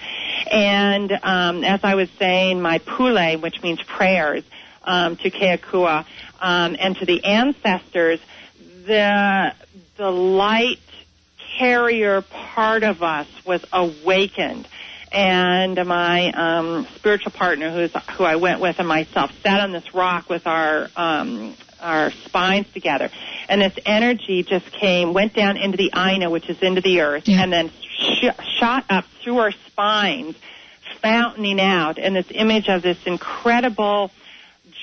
[0.51, 4.45] And um, as I was saying, my pule, which means prayers,
[4.84, 6.07] um, to Ke Akua
[6.41, 8.20] um, and to the ancestors,
[8.87, 9.55] the
[9.97, 10.78] the light
[11.59, 14.68] carrier part of us was awakened.
[15.12, 19.95] And my um, spiritual partner, who's who I went with, and myself sat on this
[19.95, 23.11] rock with our um, our spines together,
[23.49, 27.28] and this energy just came, went down into the Aina, which is into the earth,
[27.28, 27.43] Yeah.
[27.43, 30.34] and then sh- shot up through our spines,
[31.01, 34.11] fountaining out, and this image of this incredible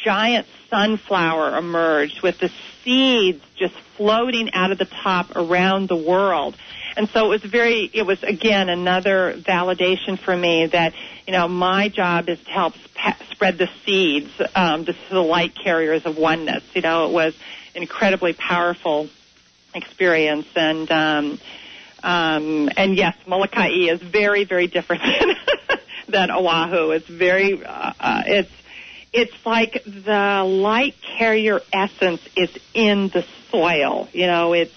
[0.04, 2.49] giant sunflower emerged with the
[2.84, 6.56] seeds just floating out of the top around the world.
[6.96, 10.94] And so it was very, it was again another validation for me that,
[11.26, 15.54] you know, my job is to help sp- spread the seeds, um, the, the light
[15.56, 16.64] carriers of oneness.
[16.76, 17.34] You know, it was
[17.76, 19.10] an incredibly powerful
[19.74, 21.40] experience and, um,
[22.04, 25.80] um, and yes, Molokai is very, very different than,
[26.10, 26.92] than Oahu.
[26.92, 28.52] It's very, uh, uh, it's,
[29.14, 34.09] it's like the light carrier essence is in the soil.
[34.11, 34.74] You know, it's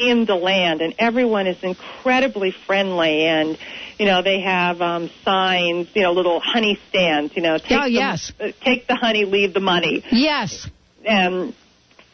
[0.00, 3.24] in the land, and everyone is incredibly friendly.
[3.26, 3.58] And
[3.98, 7.36] you know, they have um, signs, you know, little honey stands.
[7.36, 8.32] You know, take Oh, the, yes.
[8.40, 10.68] uh, take the honey, leave the money Yes.
[11.04, 11.54] and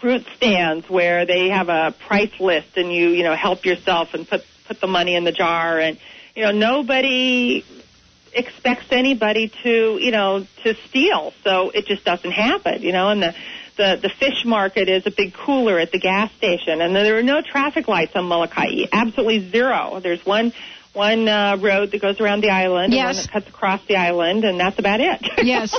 [0.01, 4.27] fruit stands where they have a price list and you you know help yourself and
[4.27, 5.99] put put the money in the jar and
[6.35, 7.63] you know nobody
[8.33, 11.33] expects anybody to you know to steal.
[11.45, 13.35] So it just doesn't happen you know and the
[13.77, 16.81] the the fish market is a big cooler at the gas station.
[16.81, 18.85] And there are no traffic lights on Molokai.
[18.93, 20.01] Absolutely zero.
[20.01, 20.53] There's one
[20.93, 24.45] one uh, road that goes around the island and one that cuts across the island
[24.45, 25.21] and that's about it.
[25.45, 25.75] Yes,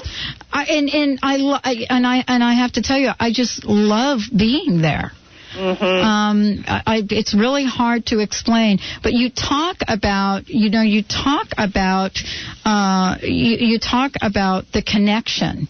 [0.52, 3.32] I, and and I, lo- I and I and I have to tell you, I
[3.32, 5.12] just love being there.
[5.54, 11.04] Hmm Um, I- it's really hard to explain, but you talk about, you know, you
[11.04, 12.18] talk about,
[12.66, 15.68] uh, you, you talk about the connection.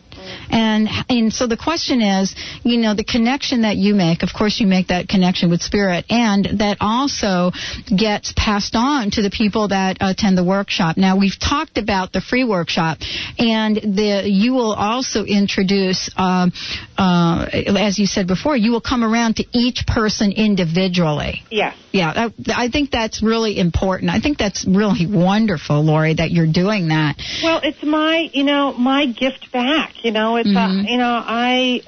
[0.50, 4.60] And and so the question is, you know, the connection that you make, of course
[4.60, 7.52] you make that connection with spirit and that also
[7.86, 10.98] gets passed on to the people that attend the workshop.
[10.98, 13.00] Now we've talked about the free workshop
[13.38, 16.52] and the you will also introduce um,
[16.98, 21.44] uh, as you said before, you will come around to each person individually.
[21.50, 24.12] yes Yeah, I, I think that's really important.
[24.12, 27.18] I think that's really wonderful, Laurie, that you're doing that.
[27.44, 30.04] Well, it's my, you know, my gift back.
[30.04, 31.82] You know, it's, uh, you know, I,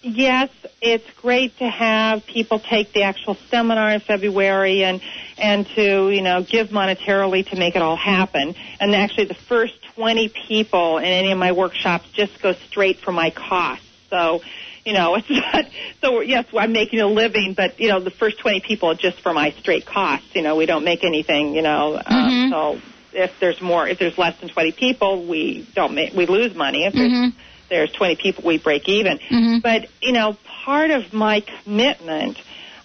[0.00, 5.02] yes, it's great to have people take the actual seminar in February and,
[5.36, 8.54] and to, you know, give monetarily to make it all happen.
[8.80, 13.12] And actually the first 20 people in any of my workshops just go straight for
[13.12, 13.84] my costs.
[14.08, 14.40] So,
[14.84, 15.64] you know, it's not,
[16.02, 19.32] so yes, I'm making a living, but, you know, the first 20 people just for
[19.32, 20.26] my straight costs.
[20.34, 22.50] You know, we don't make anything, you know, uh, Mhm.
[22.50, 22.78] so
[23.12, 26.84] if there's more, if there's less than 20 people, we don't make, we lose money.
[26.84, 27.32] If there's, Mhm.
[27.68, 29.18] there's 20 people, we break even.
[29.30, 29.62] Mhm.
[29.62, 32.36] But, you know, part of my commitment,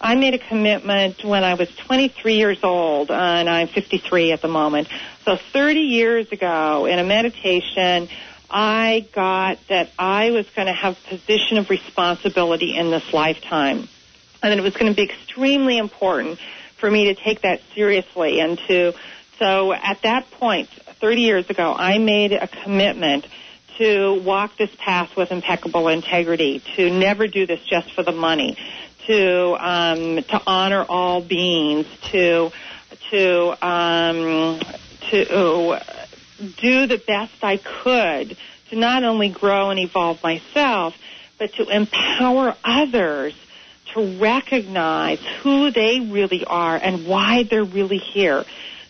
[0.02, 4.42] I made a commitment when I was 23 years old, uh, and I'm 53 at
[4.42, 4.90] the moment.
[5.24, 8.10] So 30 years ago, in a meditation,
[8.54, 13.90] I got that I was going to have a position of responsibility in this lifetime.
[14.44, 16.38] And that it was going to be extremely important
[16.78, 18.94] for me to take that seriously and to,
[19.40, 23.26] so at that point, 30 years ago, I made a commitment
[23.80, 28.56] to walk this path with impeccable integrity, to never do this just for the money,
[29.08, 32.52] to um, to honor all beings, to
[33.10, 34.60] to um,
[35.10, 35.82] to
[36.50, 38.38] do the best I could
[38.70, 40.96] to not only grow and evolve myself,
[41.38, 43.34] but to empower others
[43.94, 48.44] to recognize who they really are and why they're really here.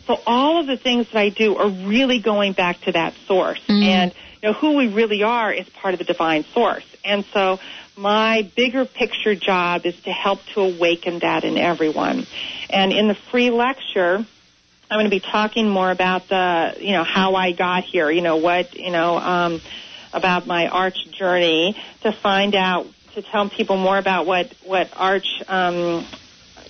[0.07, 3.59] So all of the things that I do are really going back to that source.
[3.67, 3.83] Mm.
[3.83, 6.85] And you know, who we really are is part of the divine source.
[7.05, 7.59] And so
[7.95, 12.25] my bigger picture job is to help to awaken that in everyone.
[12.69, 14.25] And in the free lecture,
[14.93, 18.21] I'm going to be talking more about the, you know, how I got here, you
[18.21, 19.59] know, what, you know, um,
[20.13, 22.85] about my arch journey to find out,
[23.15, 26.05] to tell people more about what, what arch, um,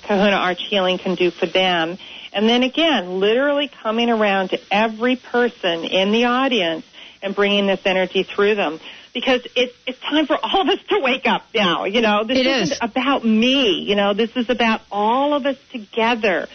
[0.03, 1.97] Kahuna Arch Healing can do for them.
[2.32, 6.86] And then again, literally coming around to every person in the audience
[7.21, 8.80] and bringing this energy through them.
[9.13, 12.24] Because it's, it's time for all of us to wake up now, you know.
[12.24, 12.80] This It isn't is.
[12.80, 14.13] about me, you know.
[14.13, 16.47] This is about all of us together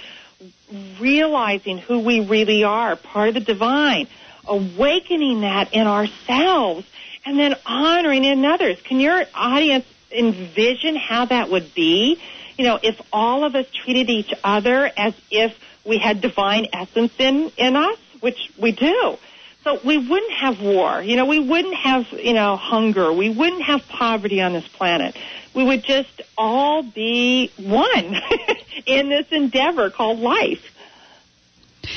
[1.01, 4.09] realizing who we really are, part of the divine,
[4.47, 6.87] awakening that in ourselves,
[7.25, 8.81] and then honoring in others.
[8.83, 12.19] Can your audience envision how that would be?
[12.57, 17.13] You know, if all of us treated each other as if we had divine essence
[17.19, 19.17] in, in us, which we do.
[19.65, 21.03] So we wouldn't have war.
[21.03, 23.13] You know, we wouldn't have, you know, hunger.
[23.13, 25.17] We wouldn't have poverty on this planet.
[25.55, 28.17] We would just all be one
[28.87, 30.63] in this endeavor called life.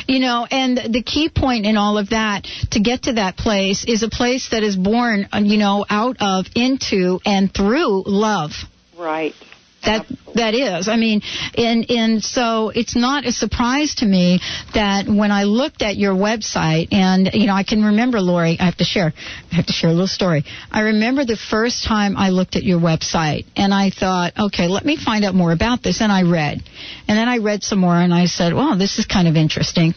[0.08, 3.86] You know, and the key point in all of that to get to that place
[3.86, 8.52] is a place that is born, uh, you know, out of, into, and through love.
[8.98, 9.34] Right.
[9.84, 10.06] That
[10.36, 10.88] that is.
[10.88, 11.22] I mean,
[11.58, 14.40] and and so it's not a surprise to me
[14.74, 18.58] that when I looked at your website, and you know, I can remember, Laurie.
[18.60, 19.14] I have to share.
[19.52, 20.44] I have to share a little story.
[20.72, 24.86] I remember the first time I looked at your website, and I thought, okay, let
[24.86, 26.02] me find out more about this.
[26.02, 26.62] And I read,
[27.08, 29.94] and then I read some more, and I said, well, this is kind of interesting.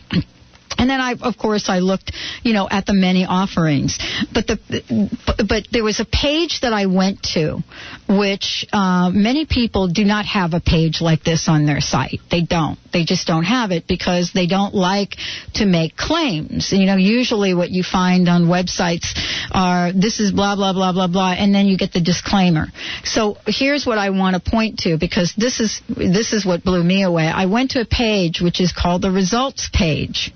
[0.78, 2.12] And then I, of course, I looked,
[2.42, 3.98] you know, at the many offerings.
[4.32, 5.10] But the,
[5.48, 7.62] but, there was a page that I went to,
[8.08, 12.20] which uh, many people do not have a page like this on their site.
[12.30, 12.78] They don't.
[12.92, 15.16] They just don't have it because they don't like
[15.54, 16.72] to make claims.
[16.72, 19.18] You know, usually what you find on websites
[19.50, 22.66] are this is blah blah blah blah blah, and then you get the disclaimer.
[23.04, 26.82] So here's what I want to point to because this is this is what blew
[26.82, 27.26] me away.
[27.26, 30.32] I went to a page which is called the results page.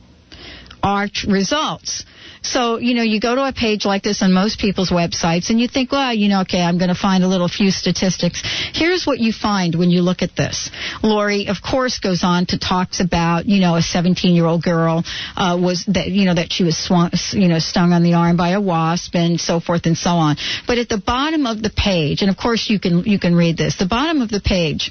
[0.83, 2.05] Arch results.
[2.43, 5.61] So, you know, you go to a page like this on most people's websites and
[5.61, 8.43] you think, well, you know, okay, I'm going to find a little few statistics.
[8.75, 10.71] Here's what you find when you look at this.
[11.03, 15.05] Laurie, of course, goes on to talks about, you know, a 17 year old girl,
[15.37, 18.37] uh, was that, you know, that she was swung, you know, stung on the arm
[18.37, 20.37] by a wasp and so forth and so on.
[20.67, 23.57] But at the bottom of the page, and of course you can, you can read
[23.57, 24.91] this, the bottom of the page,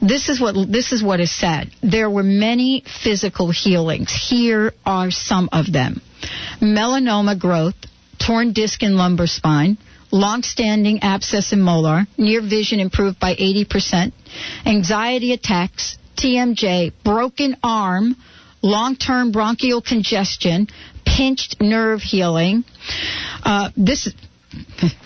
[0.00, 1.70] this is what, this is what is said.
[1.82, 4.12] There were many physical healings.
[4.12, 6.00] Here are some of them
[6.60, 7.74] melanoma growth,
[8.18, 9.78] torn disc in lumbar spine,
[10.10, 14.12] long-standing abscess in molar, near vision improved by 80%,
[14.64, 18.16] anxiety attacks, TMJ, broken arm,
[18.62, 20.68] long-term bronchial congestion,
[21.04, 22.64] pinched nerve healing.
[23.42, 24.12] Uh, this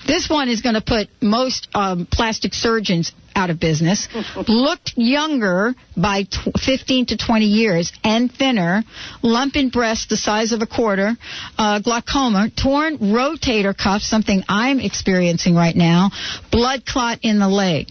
[0.07, 4.09] this one is going to put most um, plastic surgeons out of business.
[4.49, 8.83] Looked younger by tw- 15 to 20 years and thinner.
[9.23, 11.13] Lump in breast the size of a quarter.
[11.57, 12.51] Uh, glaucoma.
[12.51, 16.11] Torn rotator cuff, something I'm experiencing right now.
[16.51, 17.87] Blood clot in the leg.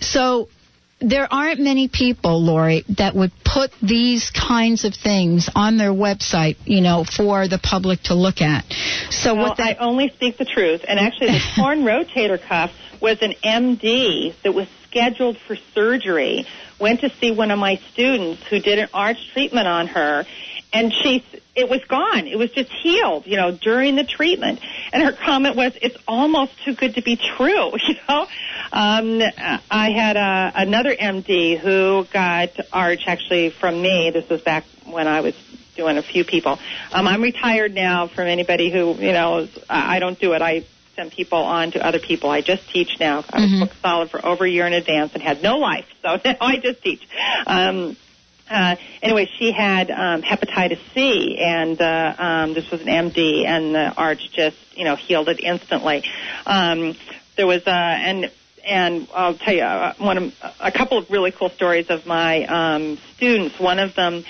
[0.00, 0.48] So
[1.02, 6.56] there aren't many people, Laurie, that would put these kinds of things on their website,
[6.64, 8.64] you know, for the public to look at.
[9.10, 10.84] So well, what that I only speak the truth.
[10.86, 16.46] And actually, the torn rotator cuff was an MD that was scheduled for surgery.
[16.80, 20.24] Went to see one of my students who did an arch treatment on her,
[20.72, 21.24] and she
[21.54, 22.26] it was gone.
[22.26, 24.60] It was just healed, you know, during the treatment.
[24.92, 28.26] And her comment was, "It's almost too good to be true." You know,
[28.72, 29.22] um,
[29.70, 34.10] I had a, another MD who got arch actually from me.
[34.10, 35.34] This was back when I was
[35.76, 36.58] doing a few people.
[36.92, 38.06] Um, I'm retired now.
[38.06, 40.40] From anybody who you know, is, I don't do it.
[40.42, 40.64] I
[40.96, 42.30] send people on to other people.
[42.30, 43.24] I just teach now.
[43.30, 43.60] I was Mhm.
[43.60, 46.56] booked solid for over a year in advance and had no life, so now I
[46.56, 47.02] just teach.
[47.46, 47.96] Um,
[48.50, 53.74] uh, anyway, she had um, hepatitis C, and uh, um, this was an MD, and
[53.74, 56.04] the arch just you know healed it instantly.
[56.46, 56.96] Um,
[57.36, 58.30] there was uh, and
[58.64, 62.44] and I'll tell you uh, one of a couple of really cool stories of my
[62.44, 63.58] um, students.
[63.58, 64.24] One of them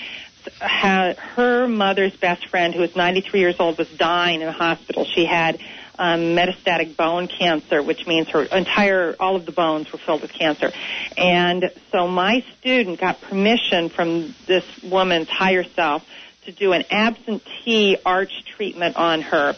[0.59, 5.05] had her mother's best friend, who was 93 years old, was dying in a hospital.
[5.05, 5.59] She had
[5.97, 10.33] um, metastatic bone cancer, which means her entire, all of the bones were filled with
[10.33, 10.71] cancer.
[11.17, 16.03] And so my student got permission from this woman's higher self
[16.45, 19.55] to do an absentee arch treatment on her.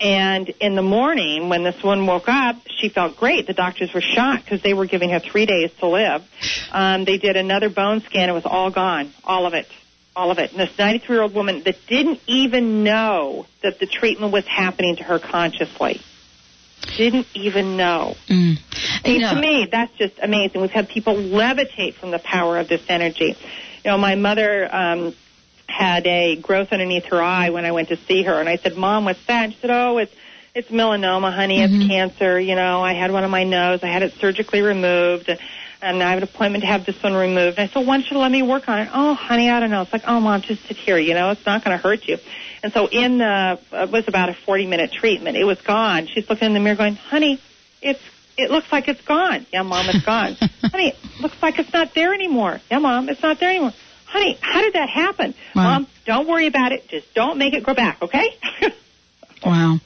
[0.00, 3.46] And in the morning, when this one woke up, she felt great.
[3.46, 6.26] The doctors were shocked because they were giving her three days to live.
[6.72, 8.30] Um, they did another bone scan.
[8.30, 9.66] It was all gone, all of it,
[10.20, 10.50] all of it.
[10.50, 15.18] And this 93-year-old woman that didn't even know that the treatment was happening to her
[15.18, 16.00] consciously.
[16.96, 18.14] Didn't even know.
[18.28, 18.58] Mm.
[19.04, 20.60] See, know- to me, that's just amazing.
[20.60, 23.36] We've had people levitate from the power of this energy.
[23.84, 25.14] You know, my mother um,
[25.66, 28.76] had a growth underneath her eye when I went to see her, and I said,
[28.76, 30.12] "Mom, what's that?" And she said, "Oh, it's
[30.54, 31.58] it's melanoma, honey.
[31.60, 31.80] Mhm.
[31.80, 32.38] It's cancer.
[32.40, 33.80] You know, I had one on my nose.
[33.82, 35.30] I had it surgically removed."
[35.82, 37.58] And I have an appointment to have this one removed.
[37.58, 38.90] And I said, why don't you let me work on it?
[38.92, 39.82] Oh, honey, I don't know.
[39.82, 40.98] It's like, oh, mom, just sit here.
[40.98, 42.18] You know, it's not going to hurt you.
[42.62, 45.36] And so in the, it was about a 40 minute treatment.
[45.36, 46.06] It was gone.
[46.06, 47.40] She's looking in the mirror going, honey,
[47.80, 48.00] it's,
[48.36, 49.46] it looks like it's gone.
[49.52, 50.34] Yeah, mom, it's gone.
[50.62, 52.60] honey, it looks like it's not there anymore.
[52.70, 53.72] Yeah, mom, it's not there anymore.
[54.04, 55.34] Honey, how did that happen?
[55.54, 55.62] Wow.
[55.62, 56.88] Mom, don't worry about it.
[56.88, 58.36] Just don't make it go back, okay?
[59.44, 59.78] Wow.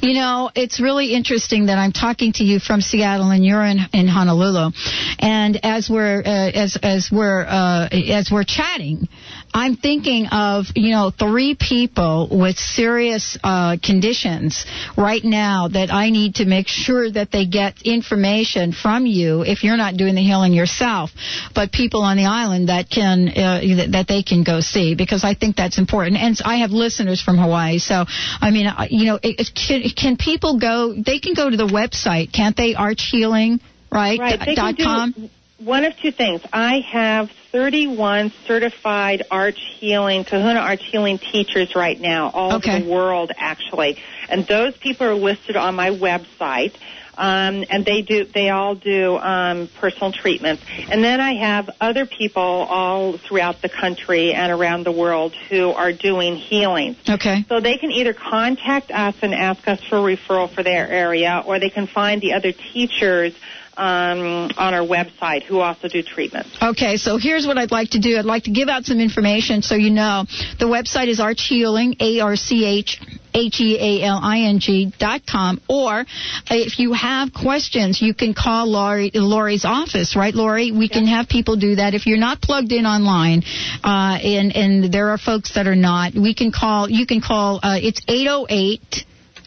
[0.00, 3.78] You know, it's really interesting that I'm talking to you from Seattle and you're in,
[3.92, 4.70] in Honolulu.
[5.18, 9.08] And as we're, uh, as, as we're, uh, as we're chatting,
[9.54, 14.64] I'm thinking of, you know, three people with serious, uh, conditions
[14.96, 19.62] right now that I need to make sure that they get information from you if
[19.64, 21.10] you're not doing the healing yourself,
[21.54, 25.34] but people on the island that can, uh, that they can go see because I
[25.34, 26.16] think that's important.
[26.16, 28.04] And I have listeners from Hawaii, so
[28.40, 30.94] I mean, uh, you know, it, it, can, can people go?
[30.94, 32.74] They can go to the website, can't they?
[32.74, 34.18] Arch Healing, right?
[34.18, 34.40] Right.
[34.44, 35.12] They dot com.
[35.12, 35.28] do,
[35.58, 36.40] one of two things.
[36.52, 42.76] I have 31 certified arch healing, Kahuna arch healing teachers right now, all Okay.
[42.76, 43.98] over the world actually.
[44.28, 46.74] And those people are listed on my website.
[47.14, 50.62] Um, and they do, they all do um, personal treatments.
[50.88, 55.70] And then I have other people all throughout the country and around the world who
[55.72, 56.96] are doing healings.
[57.06, 57.44] Okay.
[57.50, 61.42] So they can either contact us and ask us for a referral for their area,
[61.44, 63.34] or they can find the other teachers
[63.76, 66.50] um, on our website who also do treatments.
[66.62, 68.18] Okay, so here's what I'd like to do.
[68.18, 70.24] I'd like to give out some information so you know.
[70.58, 73.00] The website is Arch Healing, A-R-C-H.
[73.34, 75.58] H-E-A-L-I-N-G dot com.
[75.66, 76.04] Or
[76.50, 80.70] if you have questions, you can call Laurie, Laurie's office, right, Laurie?
[80.70, 81.94] We can have people do that.
[81.94, 83.42] If you're not plugged in online,
[83.82, 87.60] uh, and, and there are folks that are not, we can call, you can call,
[87.62, 89.06] uh, it's 808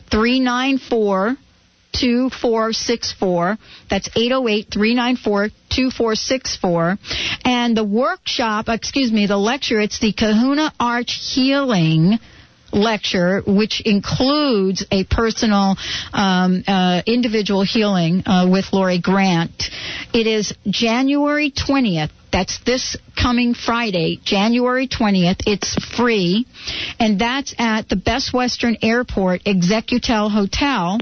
[0.09, 1.37] 394
[1.99, 3.57] 2464.
[3.89, 6.97] That's 808-394-2464.
[7.45, 12.19] And the workshop, excuse me, the lecture, it's the Kahuna Arch Healing
[12.71, 15.75] lecture, which includes a personal,
[16.13, 19.69] um, uh, individual healing uh, with Laurie Grant.
[20.13, 22.09] It is January 20th.
[22.31, 25.43] That's this coming Friday, January 20th.
[25.47, 26.45] It's free.
[26.99, 30.97] And that's at the Best Western Airport Executel Hotel.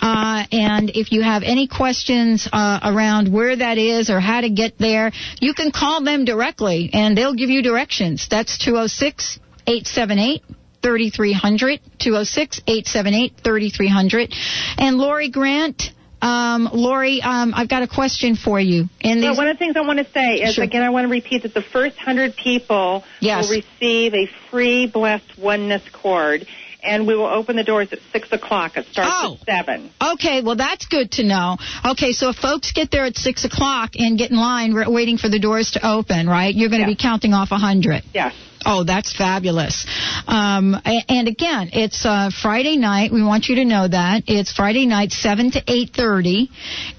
[0.00, 4.50] Uh, and if you have any questions uh, around where that is or how to
[4.50, 8.28] get there, you can call them directly and they'll give you directions.
[8.30, 10.42] That's 206 878
[10.80, 14.34] 3300 206 878 3300
[14.78, 15.90] and Laurie Grant
[16.20, 18.86] um, Laurie, um, I've got a question for you.
[19.00, 20.64] And So one of the things I want to say is, Sure.
[20.64, 23.48] again, I want to repeat that the first hundred people Yes.
[23.48, 26.46] will receive a free blessed oneness cord,
[26.82, 28.76] and we will open the doors at six o'clock.
[28.76, 29.38] It starts Oh.
[29.40, 29.90] at seven.
[30.00, 31.56] Okay, well that's good to know.
[31.84, 35.18] Okay, so if folks get there at six o'clock and get in line, we're waiting
[35.18, 36.54] for the doors to open, right?
[36.54, 36.94] You're going to Yeah.
[36.94, 38.02] be counting off a hundred.
[38.14, 38.34] Yes.
[38.64, 39.86] Oh, that's fabulous.
[40.26, 43.12] Um, and again, it's uh, Friday night.
[43.12, 46.50] We want you to know that it's Friday night, seven to eight thirty,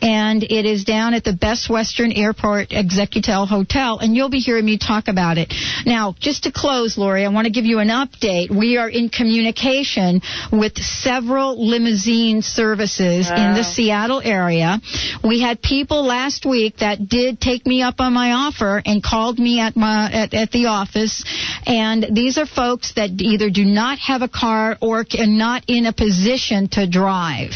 [0.01, 3.99] and it is down at the Best Western Airport Executel Hotel.
[3.99, 5.53] And you'll be hearing me talk about it.
[5.86, 8.49] Now, just to close, Laurie, I want to give you an update.
[8.55, 14.80] We are in communication with several limousine services in the Seattle area.
[15.24, 19.39] We had people last week that did take me up on my offer and called
[19.39, 21.24] me at my at, at the office
[21.65, 25.85] and these are folks that either do not have a car or are not in
[25.85, 27.51] a position to drive.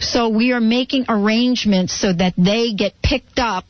[0.00, 3.64] So we are making arrangements so that they get picked up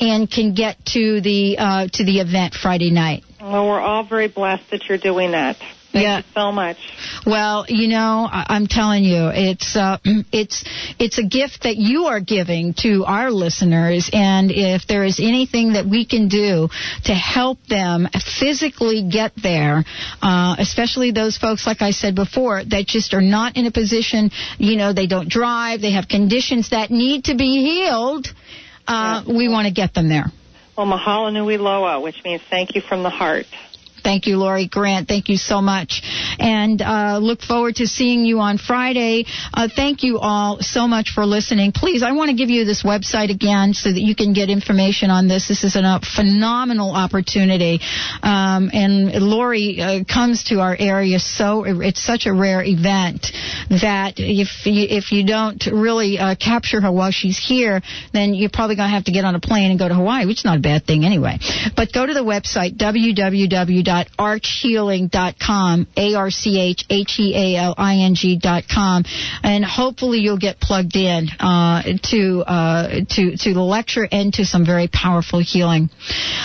[0.00, 3.24] and can get to the uh, to the event Friday night.
[3.40, 5.56] Well, we're all very blessed that you're doing that.
[5.96, 6.18] Thank Yeah.
[6.18, 6.76] you so much.
[7.24, 9.96] Well, you know, I- I'm telling you, it's uh,
[10.32, 10.62] it's
[10.98, 15.72] it's a gift that you are giving to our listeners, and if there is anything
[15.72, 16.68] that we can do
[17.04, 19.84] to help them physically get there,
[20.20, 24.30] uh, especially those folks, like I said before, that just are not in a position,
[24.58, 28.28] you know, they don't drive, they have conditions that need to be healed.
[28.86, 30.26] Uh, We want to get them there.
[30.76, 33.46] Well, mahalo nui loa, which means thank you from the heart.
[34.06, 35.08] Thank you, Laurie Grant.
[35.08, 36.00] Thank you so much.
[36.38, 39.24] And uh, look forward to seeing you on Friday.
[39.52, 41.72] Uh, thank you all so much for listening.
[41.72, 45.10] Please, I want to give you this website again so that you can get information
[45.10, 45.48] on this.
[45.48, 47.80] This is a uh, phenomenal opportunity.
[48.22, 53.32] Um, and Laurie uh, comes to our area so it's such a rare event
[53.70, 57.82] that if you, if you don't really uh, capture her while she's here,
[58.12, 60.26] then you're probably going to have to get on a plane and go to Hawaii,
[60.26, 61.38] which is not a bad thing anyway.
[61.74, 62.76] But go to the website
[64.04, 68.64] www.archhealing.com, A-R-C-H-H-E-A-L-I-N-G dot
[69.42, 74.44] and hopefully you'll get plugged in uh, to uh, to to the lecture and to
[74.44, 75.88] some very powerful healing.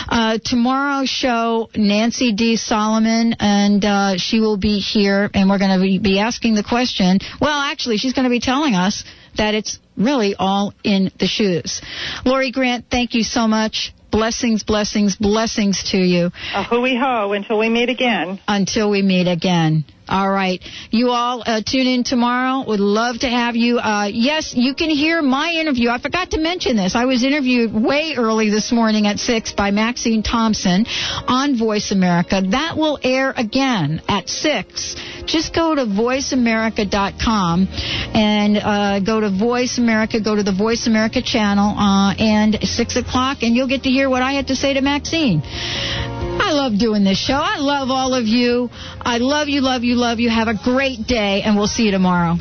[0.07, 2.55] Uh, tomorrow's show, Nancy D.
[2.55, 7.19] Solomon, and uh, she will be here, and we're going to be asking the question.
[7.39, 9.03] Well, actually, she's going to be telling us
[9.37, 11.81] that it's really all in the shoes.
[12.25, 13.93] Laurie Grant, thank you so much.
[14.11, 16.31] Blessings, blessings, blessings to you.
[16.53, 18.39] A hui ho until we meet again.
[18.47, 19.85] Until we meet again.
[20.11, 20.61] All right.
[20.89, 22.67] You all uh, tune in tomorrow.
[22.67, 23.79] Would love to have you.
[23.79, 25.89] Uh, yes, you can hear my interview.
[25.89, 26.95] I forgot to mention this.
[26.95, 30.85] I was interviewed way early this morning at 6 by Maxine Thompson
[31.29, 32.41] on Voice America.
[32.51, 34.95] That will air again at 6.
[35.27, 37.67] Just go to voiceamerica.com
[38.13, 42.95] and uh, go to Voice America, go to the Voice America channel, uh, and 6
[42.97, 45.41] o'clock, and you'll get to hear what I had to say to Maxine.
[45.43, 47.39] I love doing this show.
[47.39, 48.69] I love all of you.
[48.99, 50.29] I love you, love you, love you.
[50.29, 52.35] Have a great day, and we'll see you tomorrow.